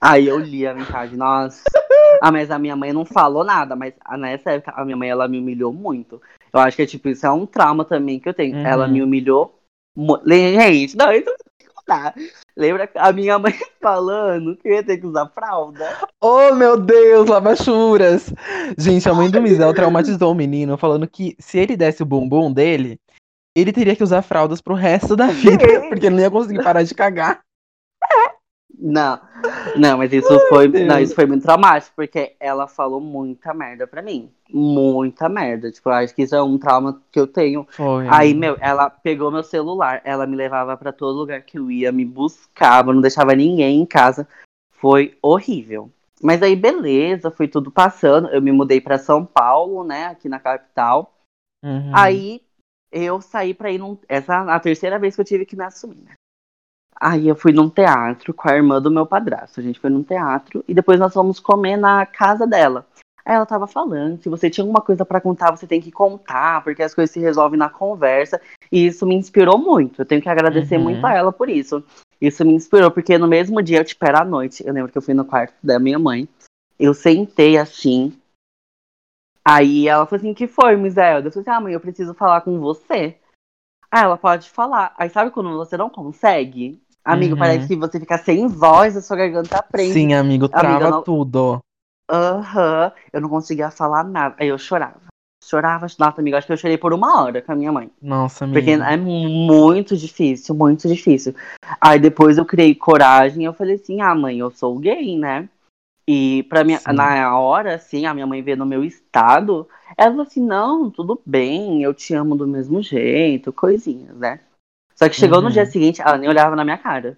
[0.00, 1.62] Aí eu li a mensagem, nossa.
[2.22, 5.10] Ah, mas a minha mãe não falou nada, mas ah, nessa época a minha mãe
[5.10, 6.20] ela me humilhou muito.
[6.52, 8.56] Eu acho que tipo, isso é um trauma também que eu tenho.
[8.56, 8.66] Uhum.
[8.66, 9.58] Ela me humilhou.
[10.26, 11.30] Gente, não, isso
[11.90, 12.14] contar.
[12.56, 15.86] Lembra a minha mãe falando que eu ia ter que usar fralda?
[16.20, 18.32] Oh, meu Deus, lavachuras!
[18.78, 22.52] Gente, a mãe do Mizel traumatizou o menino, falando que se ele desse o bumbum
[22.52, 22.98] dele,
[23.56, 26.82] ele teria que usar fraldas pro resto da vida, porque ele não ia conseguir parar
[26.82, 27.40] de cagar.
[28.78, 29.20] Não,
[29.76, 30.86] não, mas isso Ai, foi, Deus.
[30.86, 34.30] não, isso foi muito traumático, porque ela falou muita merda pra mim.
[34.48, 35.70] Muita merda.
[35.70, 37.66] Tipo, eu acho que isso é um trauma que eu tenho.
[37.70, 38.06] Foi.
[38.08, 41.92] Aí, meu, ela pegou meu celular, ela me levava pra todo lugar que eu ia,
[41.92, 44.26] me buscava, não deixava ninguém em casa.
[44.72, 45.90] Foi horrível.
[46.22, 48.28] Mas aí, beleza, foi tudo passando.
[48.28, 51.14] Eu me mudei pra São Paulo, né, aqui na capital.
[51.62, 51.92] Uhum.
[51.94, 52.42] Aí
[52.90, 53.96] eu saí pra ir num.
[54.08, 56.12] Essa é a terceira vez que eu tive que me assumir, né?
[57.00, 59.58] Aí eu fui num teatro com a irmã do meu padrasto.
[59.58, 62.86] A gente foi num teatro e depois nós fomos comer na casa dela.
[63.24, 66.62] Aí ela tava falando, se você tinha alguma coisa pra contar, você tem que contar,
[66.62, 68.40] porque as coisas se resolvem na conversa.
[68.70, 70.02] E isso me inspirou muito.
[70.02, 70.84] Eu tenho que agradecer Uhum.
[70.84, 71.82] muito a ela por isso.
[72.20, 74.62] Isso me inspirou, porque no mesmo dia, tipo, era à noite.
[74.66, 76.28] Eu lembro que eu fui no quarto da minha mãe.
[76.78, 78.12] Eu sentei assim.
[79.44, 81.28] Aí ela falou assim: que foi, Miselda?
[81.28, 83.16] Eu falei assim: ah, mãe, eu preciso falar com você.
[83.90, 84.94] Aí ela pode falar.
[84.98, 86.80] Aí sabe quando você não consegue?
[87.04, 87.38] Amigo, Uhum.
[87.38, 89.92] parece que você fica sem voz, a sua garganta prende.
[89.92, 91.60] Sim, amigo, trava não- tudo.
[92.10, 92.92] Aham.
[93.12, 94.34] Eu não conseguia falar nada.
[94.38, 95.00] Aí eu chorava.
[95.42, 97.90] Chorava, nossa, amigo, acho que eu chorei por uma hora com a minha mãe.
[98.02, 98.58] Nossa, amigo.
[98.60, 101.34] Porque é muito difícil, muito difícil.
[101.80, 105.48] Aí depois eu criei coragem, eu falei assim, ah, mãe, eu sou gay, né?
[106.06, 106.92] E pra minha, Sim.
[106.92, 111.20] na hora, assim, a minha mãe vê no meu estado, ela falou assim, não, tudo
[111.24, 114.40] bem, eu te amo do mesmo jeito, coisinhas, né?
[115.02, 115.52] Só que chegou no Uhum.
[115.52, 117.16] dia seguinte, ela nem olhava na minha cara.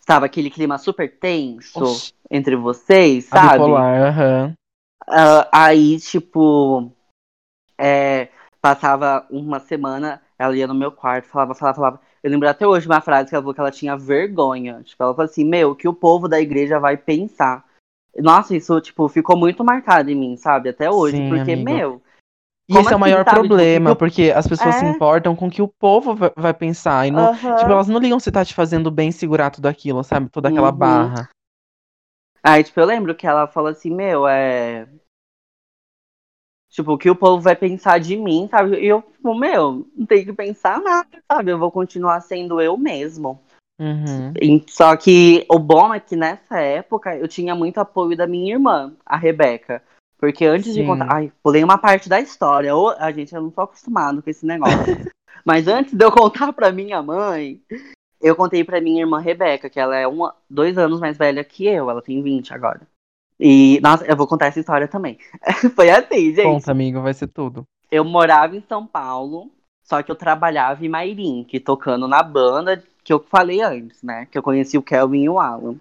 [0.00, 2.12] Estava aquele clima super tenso Oxi.
[2.28, 3.52] entre vocês, sabe?
[3.52, 4.54] bipolar, aham.
[5.06, 6.90] Ah, aí, tipo,
[7.78, 8.28] é,
[8.60, 12.00] passava uma semana, ela ia no meu quarto, falava, falava, falava.
[12.22, 14.82] Eu lembro até hoje uma frase que ela falou que ela tinha vergonha.
[14.82, 17.64] Tipo, ela falou assim, meu, o que o povo da igreja vai pensar.
[18.16, 20.70] Nossa, isso, tipo, ficou muito marcado em mim, sabe?
[20.70, 21.18] Até hoje.
[21.18, 21.70] Sim, porque, amigo.
[21.70, 22.02] meu,
[22.68, 23.36] E Como esse é o assim, maior sabe?
[23.36, 24.88] Tipo, problema, eu- porque as pessoas se É.
[24.90, 27.06] importam com o que o povo va- vai pensar.
[27.06, 27.56] E não, aham.
[27.56, 30.30] tipo, elas não ligam se tá te fazendo bem segurar tudo aquilo, sabe?
[30.30, 30.76] Toda aquela Uhum.
[30.76, 31.28] barra.
[32.42, 34.86] Aí, tipo, eu lembro que ela falou assim, meu, é.
[36.70, 38.76] Tipo, o que o povo vai pensar de mim, sabe?
[38.80, 41.52] E eu, tipo, meu, não tenho que pensar nada, sabe?
[41.52, 43.40] Eu vou continuar sendo eu mesmo.
[43.78, 44.32] Uhum.
[44.68, 48.92] Só que o bom é que nessa época eu tinha muito apoio da minha irmã,
[49.04, 49.82] a Rebeca.
[50.24, 50.86] Porque antes de Sim.
[50.86, 51.12] contar.
[51.12, 52.74] Ai, pulei uma parte da história.
[52.74, 54.72] Ô, A gente, eu não tô acostumado com esse negócio.
[55.44, 57.60] Mas antes de eu contar pra minha mãe,
[58.22, 61.66] eu contei pra minha irmã Rebeca, que ela é uma, dois anos mais velha que
[61.66, 62.80] eu, ela tem 20 agora.
[63.38, 65.18] E, nossa, eu vou contar essa história também.
[65.76, 66.42] Foi assim, gente.
[66.42, 67.64] Conta, amigo, vai ser tudo.
[67.90, 69.50] Eu morava em São Paulo,
[69.82, 74.26] só que eu trabalhava em Mairink, tocando na banda que eu falei antes, né?
[74.30, 75.76] Que eu conheci o Kelvin e o Alan.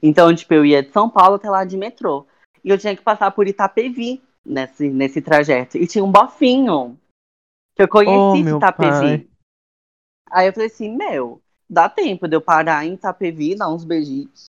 [0.00, 2.24] Então, tipo, eu ia de São Paulo até lá de metrô.
[2.64, 5.76] E eu tinha que passar por Itapevi nesse, nesse trajeto.
[5.78, 6.98] E tinha um bofinho
[7.74, 8.90] que eu conheci Oh, de Itapevi.
[9.18, 9.26] pai.
[10.30, 14.44] Aí eu falei assim, meu, dá tempo de eu parar em Itapevi, dar uns beijinhos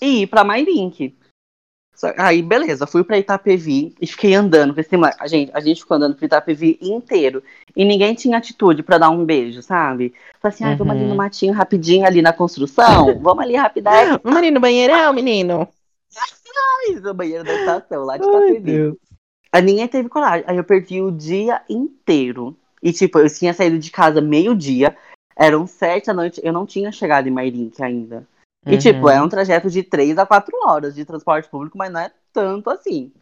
[0.00, 0.44] e ir pra.
[1.94, 5.22] Só- Aí, beleza, fui pra Itapevi e fiquei andando esse moleque.
[5.22, 7.42] A gente, a gente ficou andando pro Itapevi inteiro.
[7.76, 10.12] E ninguém tinha atitude pra dar um beijo, sabe?
[10.40, 11.16] Falei assim, ai, vamos ali no Uhum.
[11.16, 13.18] matinho rapidinho, ali na construção.
[13.20, 13.92] vamos ali rapidinho.
[14.24, 15.68] Vamos ali no banheirão, menino.
[16.16, 18.24] Ai, no banheiro da estação, lá de.
[19.52, 20.44] Aí ninguém teve coragem.
[20.48, 22.56] Aí eu perdi o dia inteiro.
[22.82, 24.96] E, tipo, eu tinha saído de casa meio-dia.
[25.36, 26.40] Eram sete da noite.
[26.42, 28.26] Eu não tinha chegado em Mairink ainda.
[28.66, 29.26] E, tipo, é Uhum.
[29.26, 33.12] um trajeto de três a quatro horas de transporte público, mas não é tanto assim.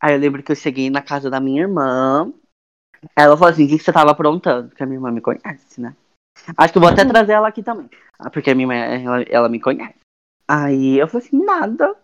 [0.00, 2.32] Aí eu lembro que eu cheguei na casa da minha irmã.
[3.16, 4.68] Ela falou assim: o que, que você tava aprontando?
[4.68, 5.94] Porque a minha irmã me conhece, né?
[6.56, 7.88] Acho que eu vou até trazer ela aqui também.
[8.18, 9.98] Ah, Porque a minha irmã, ela, ela me conhece.
[10.48, 11.96] Aí eu falei assim: nada.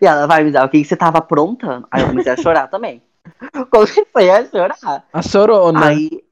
[0.00, 1.86] E ela vai me dar o que, que você tava aprontando.
[1.90, 3.02] Aí eu comecei a chorar também.
[3.70, 5.04] Comecei a chorar.
[5.12, 5.88] A chorona.
[5.88, 6.22] Aí,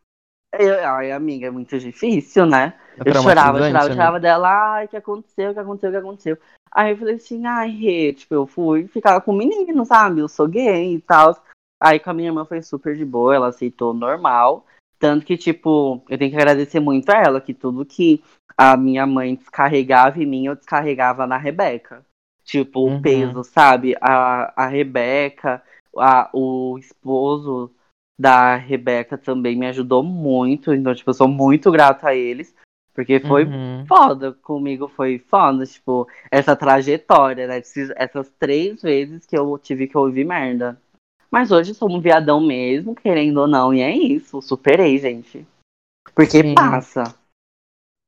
[0.58, 2.74] eu, ai, amiga, é muito difícil, né?
[2.98, 5.60] É Eu chorava, eu chorava, eu traumatizante, chorava dela, ai, o que aconteceu, o que
[5.60, 6.38] aconteceu, o que aconteceu.
[6.72, 10.20] Aí eu falei assim, ai, Rê, tipo, eu fui ficar com o menino, sabe?
[10.20, 11.36] Eu sou gay e tal.
[11.80, 14.66] Aí com a minha irmã foi super de boa, ela aceitou normal.
[14.98, 18.22] Tanto que, tipo, eu tenho que agradecer muito a ela, que tudo que
[18.56, 22.04] a minha mãe descarregava em mim, eu descarregava na Rebeca.
[22.46, 22.96] Tipo, Uhum.
[22.98, 23.96] o peso, sabe?
[24.00, 25.60] A, a Rebeca,
[25.98, 27.72] a, o esposo
[28.16, 30.72] da Rebeca também me ajudou muito.
[30.72, 32.54] Então, tipo, eu sou muito grata a eles.
[32.94, 33.84] Porque foi Uhum.
[33.86, 37.60] foda comigo, foi foda, tipo, essa trajetória, né?
[37.96, 40.80] Essas três vezes que eu tive que ouvir merda.
[41.28, 45.44] Mas hoje sou um viadão mesmo, querendo ou não, e é isso, superei, gente.
[46.14, 46.54] Porque Sim.
[46.54, 47.12] passa.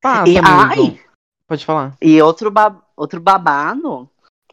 [0.00, 0.46] Passa, E, amigo.
[0.46, 1.00] ai,
[1.46, 1.96] Pode falar.
[2.00, 4.08] e outro, ba- outro babado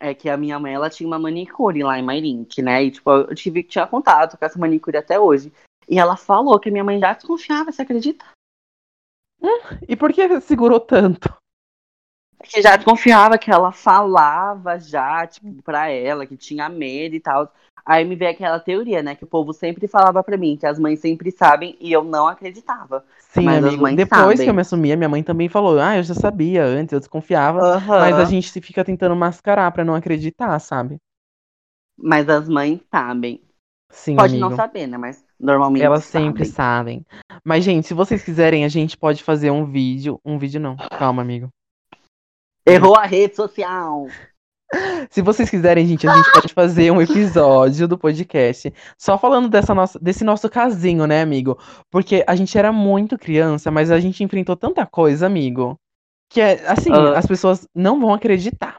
[0.06, 2.84] é que a minha mãe, ela tinha uma manicure lá em Mairink, né?
[2.84, 5.52] E, tipo, eu tive que tinha contato com essa manicure até hoje.
[5.88, 8.26] E ela falou que minha mãe já desconfiava, você acredita?
[9.88, 11.36] E por que segurou tanto?
[12.44, 17.52] Que já desconfiava que ela falava já, tipo, pra ela, que tinha medo e tal.
[17.86, 19.14] Aí me veio aquela teoria, né?
[19.16, 22.28] Que o povo sempre falava pra mim, que as mães sempre sabem, e eu não
[22.28, 23.06] acreditava.
[23.20, 23.96] Sim, Mas as amigo.
[23.96, 24.38] Depois sabem.
[24.38, 27.00] que eu me assumi, a minha mãe também falou: Ah, eu já sabia antes, eu
[27.00, 27.80] desconfiava.
[27.88, 30.98] Mas a gente se fica tentando mascarar pra não acreditar, sabe?
[31.98, 33.42] Mas as mães sabem.
[33.92, 34.50] Sim, Pode amigo.
[34.50, 34.98] não saber, né?
[34.98, 37.06] Mas normalmente Elas sempre sabem.
[37.06, 37.40] sabem.
[37.46, 40.20] Mas, gente, se vocês quiserem, a gente pode fazer um vídeo.
[40.26, 40.76] Um vídeo não.
[40.76, 41.50] Calma, amigo.
[42.66, 44.08] Errou a rede social.
[45.12, 49.74] Se vocês quiserem, gente, a gente pode fazer um episódio do podcast só falando dessa
[49.76, 51.58] nossa, desse nosso casinho, né, amigo?
[51.92, 55.78] Porque a gente era muito criança, mas a gente enfrentou tanta coisa, amigo,
[56.30, 57.18] que é assim, Ah.
[57.18, 58.78] as pessoas não vão acreditar.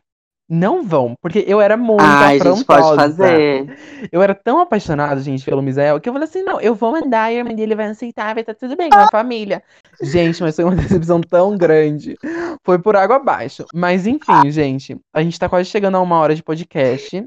[0.48, 2.96] Não vão, porque eu era muito Ai, a gente pode afrontosa.
[2.96, 3.78] fazer.
[4.12, 7.32] Eu era tão apaixonado, gente, pelo Misael, que eu falei assim: não, eu vou mandar,
[7.32, 9.60] e a irmã dele vai aceitar, vai estar tudo bem com a família.
[10.00, 12.16] Gente, mas foi uma decepção tão grande.
[12.64, 13.64] Foi por água abaixo.
[13.74, 17.26] Mas enfim, gente, a gente tá quase chegando a uma hora de podcast.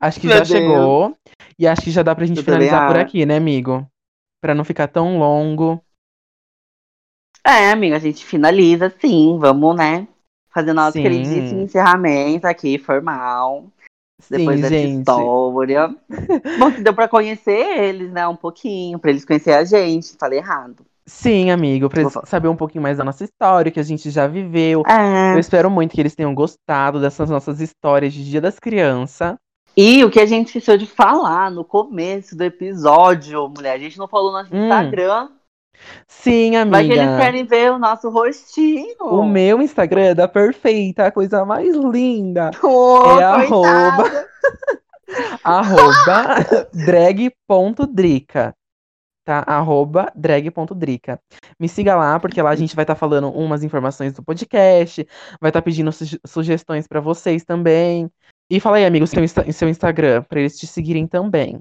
[0.00, 0.48] Acho que Meu já Deus.
[0.48, 1.16] chegou.
[1.58, 3.06] E acho que já dá pra gente também finalizar por acho.
[3.06, 3.86] aqui, né, amigo?
[4.42, 5.80] Pra não ficar tão longo.
[7.46, 9.38] É, amiga, a gente finaliza sim.
[9.38, 10.06] Vamos, né?
[10.56, 11.02] Fazer nosso Sim.
[11.02, 13.66] queridíssimo encerramento aqui, formal.
[14.30, 14.98] Depois Sim, dessa gente.
[15.00, 15.94] história.
[16.58, 18.26] Bom, que deu pra conhecer eles, né?
[18.26, 20.16] Um pouquinho, pra eles conhecerem a gente.
[20.18, 20.76] Falei errado.
[21.04, 24.82] Sim, amigo, pra saber um pouquinho mais da nossa história, que a gente já viveu.
[24.86, 25.38] Eu É.
[25.38, 29.34] espero muito que eles tenham gostado dessas nossas histórias de Dia das Crianças.
[29.76, 33.98] E o que a gente esqueceu de falar no começo do episódio, mulher, a gente
[33.98, 35.28] não falou no nosso Hum, Instagram.
[36.08, 37.18] Sim, Vai que eles amiga.
[37.18, 38.96] querem ver o nosso rostinho.
[39.00, 42.50] O meu Instagram é da perfeita, a coisa mais linda.
[42.62, 44.26] Ô, É arroba,
[45.44, 48.54] arroba drag.drica.
[49.24, 49.42] Tá?
[49.46, 51.18] Arroba drag.drica.
[51.58, 55.06] Me siga lá, porque lá a gente vai estar falando umas informações do podcast,
[55.40, 58.08] vai estar pedindo suge- sugestões pra vocês também.
[58.48, 59.20] E fala aí, amigo, seu,
[59.52, 61.58] seu Instagram, pra eles te seguirem também.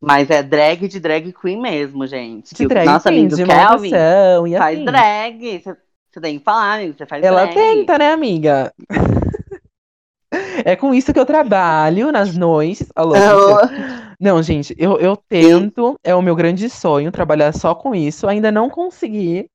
[0.00, 2.54] Mas é drag de drag queen mesmo, gente.
[2.54, 4.84] De drag sim, amigo de Kelvin e faz assim.
[4.84, 5.62] drag.
[6.10, 6.94] Você tem que falar, amigo.
[6.96, 7.54] Você faz Ela drag.
[7.54, 8.72] tenta, né, amiga?
[10.64, 12.88] É com isso que eu trabalho nas noites.
[12.94, 13.14] Alô.
[14.20, 18.28] Não, gente, eu, eu tento, é o meu grande sonho, trabalhar só com isso.
[18.28, 19.50] Ainda não consegui,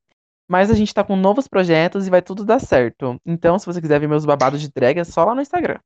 [0.49, 3.17] mas a gente tá com novos projetos e vai tudo dar certo.
[3.25, 5.79] Então, se você quiser ver meus babados de drag, é só lá no Instagram.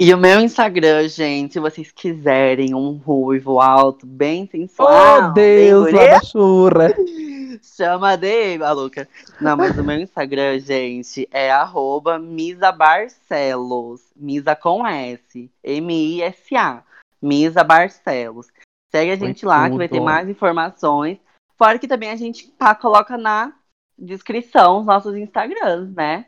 [0.00, 5.30] E o meu Instagram, gente, se vocês quiserem um ruivo alto, bem sensual.
[5.30, 6.94] Oh, Deus, lá da churra.
[7.60, 9.08] Chama de maluca.
[9.40, 14.02] Não, mas o meu Instagram, gente, é arroba Misa Barcelos.
[14.14, 15.50] Misa com S.
[15.64, 16.84] M-I-S-A.
[17.20, 18.46] Misa Barcelos.
[18.92, 20.04] Segue a Foi gente lá, que vai ter tudo.
[20.04, 21.18] mais informações.
[21.56, 23.52] Fora que também a gente pá, coloca na
[23.98, 26.26] descrição os nossos Instagrams, né?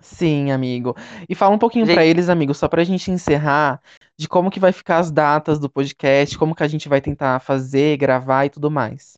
[0.00, 0.94] Sim, amigo.
[1.28, 3.82] E fala um pouquinho pra Gente- eles, amigo, só pra gente encerrar,
[4.18, 7.40] de como que vai ficar as datas do podcast, como que a gente vai tentar
[7.40, 9.14] fazer, gravar e tudo mais.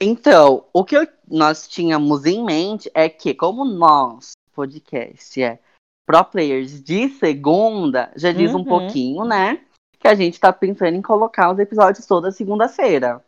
[0.00, 5.60] Então, o que eu- nós tínhamos em mente é que, como nós, podcast, é
[6.04, 8.64] pro players de segunda, já diz um Uhum.
[8.64, 9.64] pouquinho, né?
[10.00, 13.24] Que a gente tá pensando em colocar os episódios toda segunda-feira.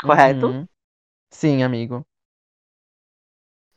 [0.00, 0.46] Correto?
[0.46, 0.66] Uhum.
[1.32, 2.02] Sim, amigo.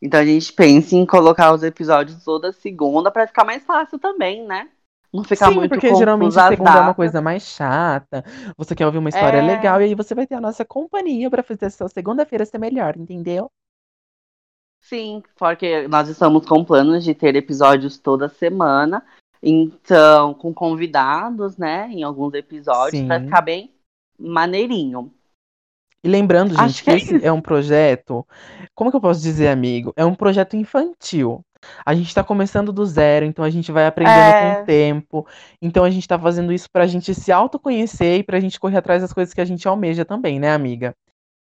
[0.02, 4.46] Então a gente pensa em colocar os episódios toda segunda pra ficar mais fácil também,
[4.46, 4.70] né?
[5.14, 8.24] Não ficar Sim, muito porque geralmente segunda é uma coisa mais chata.
[8.58, 9.42] Você quer ouvir uma história É.
[9.42, 12.58] legal e aí você vai ter a nossa companhia pra fazer a sua segunda-feira ser
[12.58, 13.50] melhor, entendeu?
[14.82, 19.04] Sim, porque nós estamos com planos de ter episódios toda semana.
[19.42, 21.90] Então, com convidados, né?
[21.90, 23.26] Em alguns episódios, pra Sim.
[23.26, 23.74] ficar bem
[24.20, 25.14] maneirinho.
[26.04, 28.26] E lembrando, Acho gente, que que é esse é um projeto.
[28.76, 29.92] Como que eu posso dizer, amigo?
[29.96, 31.44] É um projeto infantil.
[31.86, 34.56] A gente tá começando do zero, então a gente vai aprendendo É.
[34.56, 35.28] com o tempo.
[35.62, 39.02] Então a gente tá fazendo isso pra gente se autoconhecer e pra gente correr atrás
[39.02, 40.96] das coisas que a gente almeja também, né, amiga?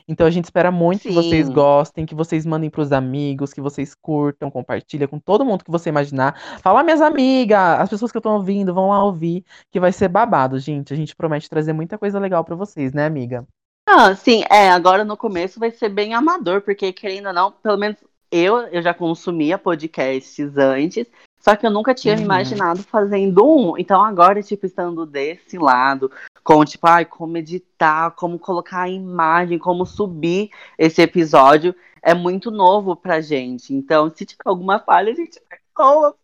[0.07, 1.53] Então a gente espera muito que vocês Sim.
[1.53, 5.88] gostem, que vocês mandem pros amigos, que vocês curtam, compartilhem com todo mundo que você
[5.88, 6.38] imaginar.
[6.61, 10.59] Fala, minhas amigas, as pessoas que estão ouvindo, vão lá ouvir, que vai ser babado,
[10.59, 10.92] gente.
[10.92, 13.46] A gente promete trazer muita coisa legal pra vocês, né, amiga?
[13.89, 17.76] Ah, sim, é, agora no começo vai ser bem amador, porque querendo ou não, pelo
[17.76, 17.97] menos
[18.30, 21.07] eu, eu já consumia podcasts antes,
[21.41, 22.26] Só que eu nunca tinha me Uhum.
[22.26, 23.76] imaginado fazendo um.
[23.76, 26.09] Então agora, tipo, estando desse lado,
[26.45, 32.49] com, tipo, ai, como editar, como colocar a imagem, como subir esse episódio, é muito
[32.53, 33.74] novo pra gente.
[33.74, 35.41] Então, se tiver alguma falha, a gente
[35.74, 36.14] perdoa.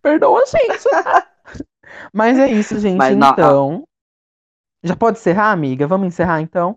[0.00, 0.84] Perdoa a gente.
[2.14, 2.98] Mas é isso, gente.
[2.98, 3.84] Mas não- então.
[4.84, 5.88] Já pode encerrar, amiga?
[5.88, 6.76] Vamos encerrar então?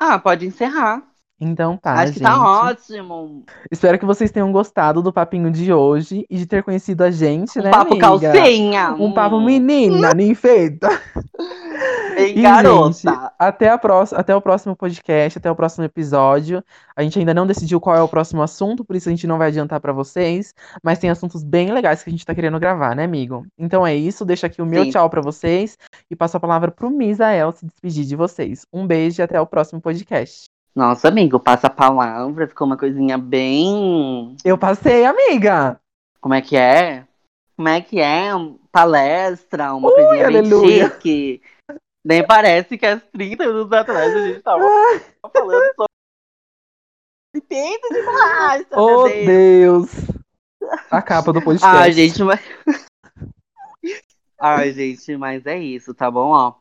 [0.00, 1.09] Ah, pode encerrar.
[1.40, 2.28] Então tá, Acho que gente.
[2.28, 3.44] tá ótimo.
[3.70, 7.58] Espero que vocês tenham gostado do papinho de hoje e de ter conhecido a gente,
[7.58, 8.30] Um né, papo amiga?
[8.32, 8.90] calcinha.
[8.98, 10.88] Um papo menina, ninfeita.
[12.14, 12.92] Bem E, garota.
[12.92, 13.06] gente,
[13.38, 16.62] até, a próxima, até o próximo podcast, até o próximo episódio.
[16.94, 19.38] A gente ainda não decidiu qual é o próximo assunto, por isso a gente não
[19.38, 20.52] vai adiantar pra vocês.
[20.82, 23.46] Mas tem assuntos bem legais que a gente tá querendo gravar, né, amigo?
[23.58, 24.26] Então é isso.
[24.26, 24.90] Deixa aqui o meu Sim.
[24.90, 25.78] tchau pra vocês
[26.10, 28.66] e passo a palavra pro Misael se despedir de vocês.
[28.70, 30.49] Um beijo e até o próximo podcast.
[30.74, 32.46] Nossa, amigo, passa a palavra.
[32.46, 34.36] Ficou uma coisinha bem.
[34.44, 35.80] Eu passei, amiga!
[36.20, 37.06] Como é que é?
[37.56, 38.30] Como é que é?
[38.70, 40.90] Palestra, uma Ui, coisinha bem aleluia.
[40.90, 41.42] chique.
[42.04, 44.64] Nem parece que há 30 minutos atrás a gente tava
[45.32, 45.90] falando sobre
[47.46, 48.66] peito de borracha.
[48.72, 49.90] Oh, meu Deus.
[50.90, 51.76] A capa do podcast.
[51.76, 52.40] Ai, gente, mas.
[54.38, 56.30] Ai, gente, mas é isso, tá bom?
[56.30, 56.54] Ó,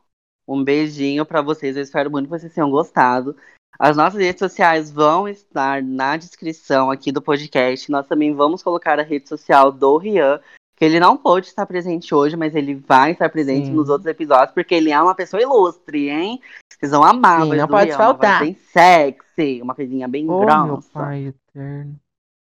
[0.47, 1.77] um beijinho pra vocês.
[1.77, 3.37] Eu espero muito que vocês tenham gostado.
[3.79, 7.89] As nossas redes sociais vão estar na descrição aqui do podcast.
[7.89, 10.41] Nós também vamos colocar a rede social do Rian,
[10.75, 13.73] que ele não pôde estar presente hoje, mas ele vai estar presente Sim.
[13.73, 16.41] nos outros episódios, porque ele é uma pessoa ilustre, hein?
[16.77, 17.43] Vocês vão amar.
[17.43, 18.41] Sim, não pode Rian, faltar.
[18.41, 20.89] Bem sexy, uma coisinha bem Oh, meu grossa.
[20.91, 21.95] pai eterno.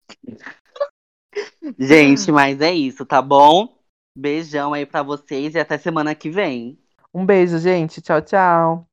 [1.77, 3.77] Gente, mas é isso, tá bom?
[4.17, 6.79] Beijão aí pra vocês e até semana que vem.
[7.13, 8.01] Um beijo, gente.
[8.01, 8.87] Tchau, tchau.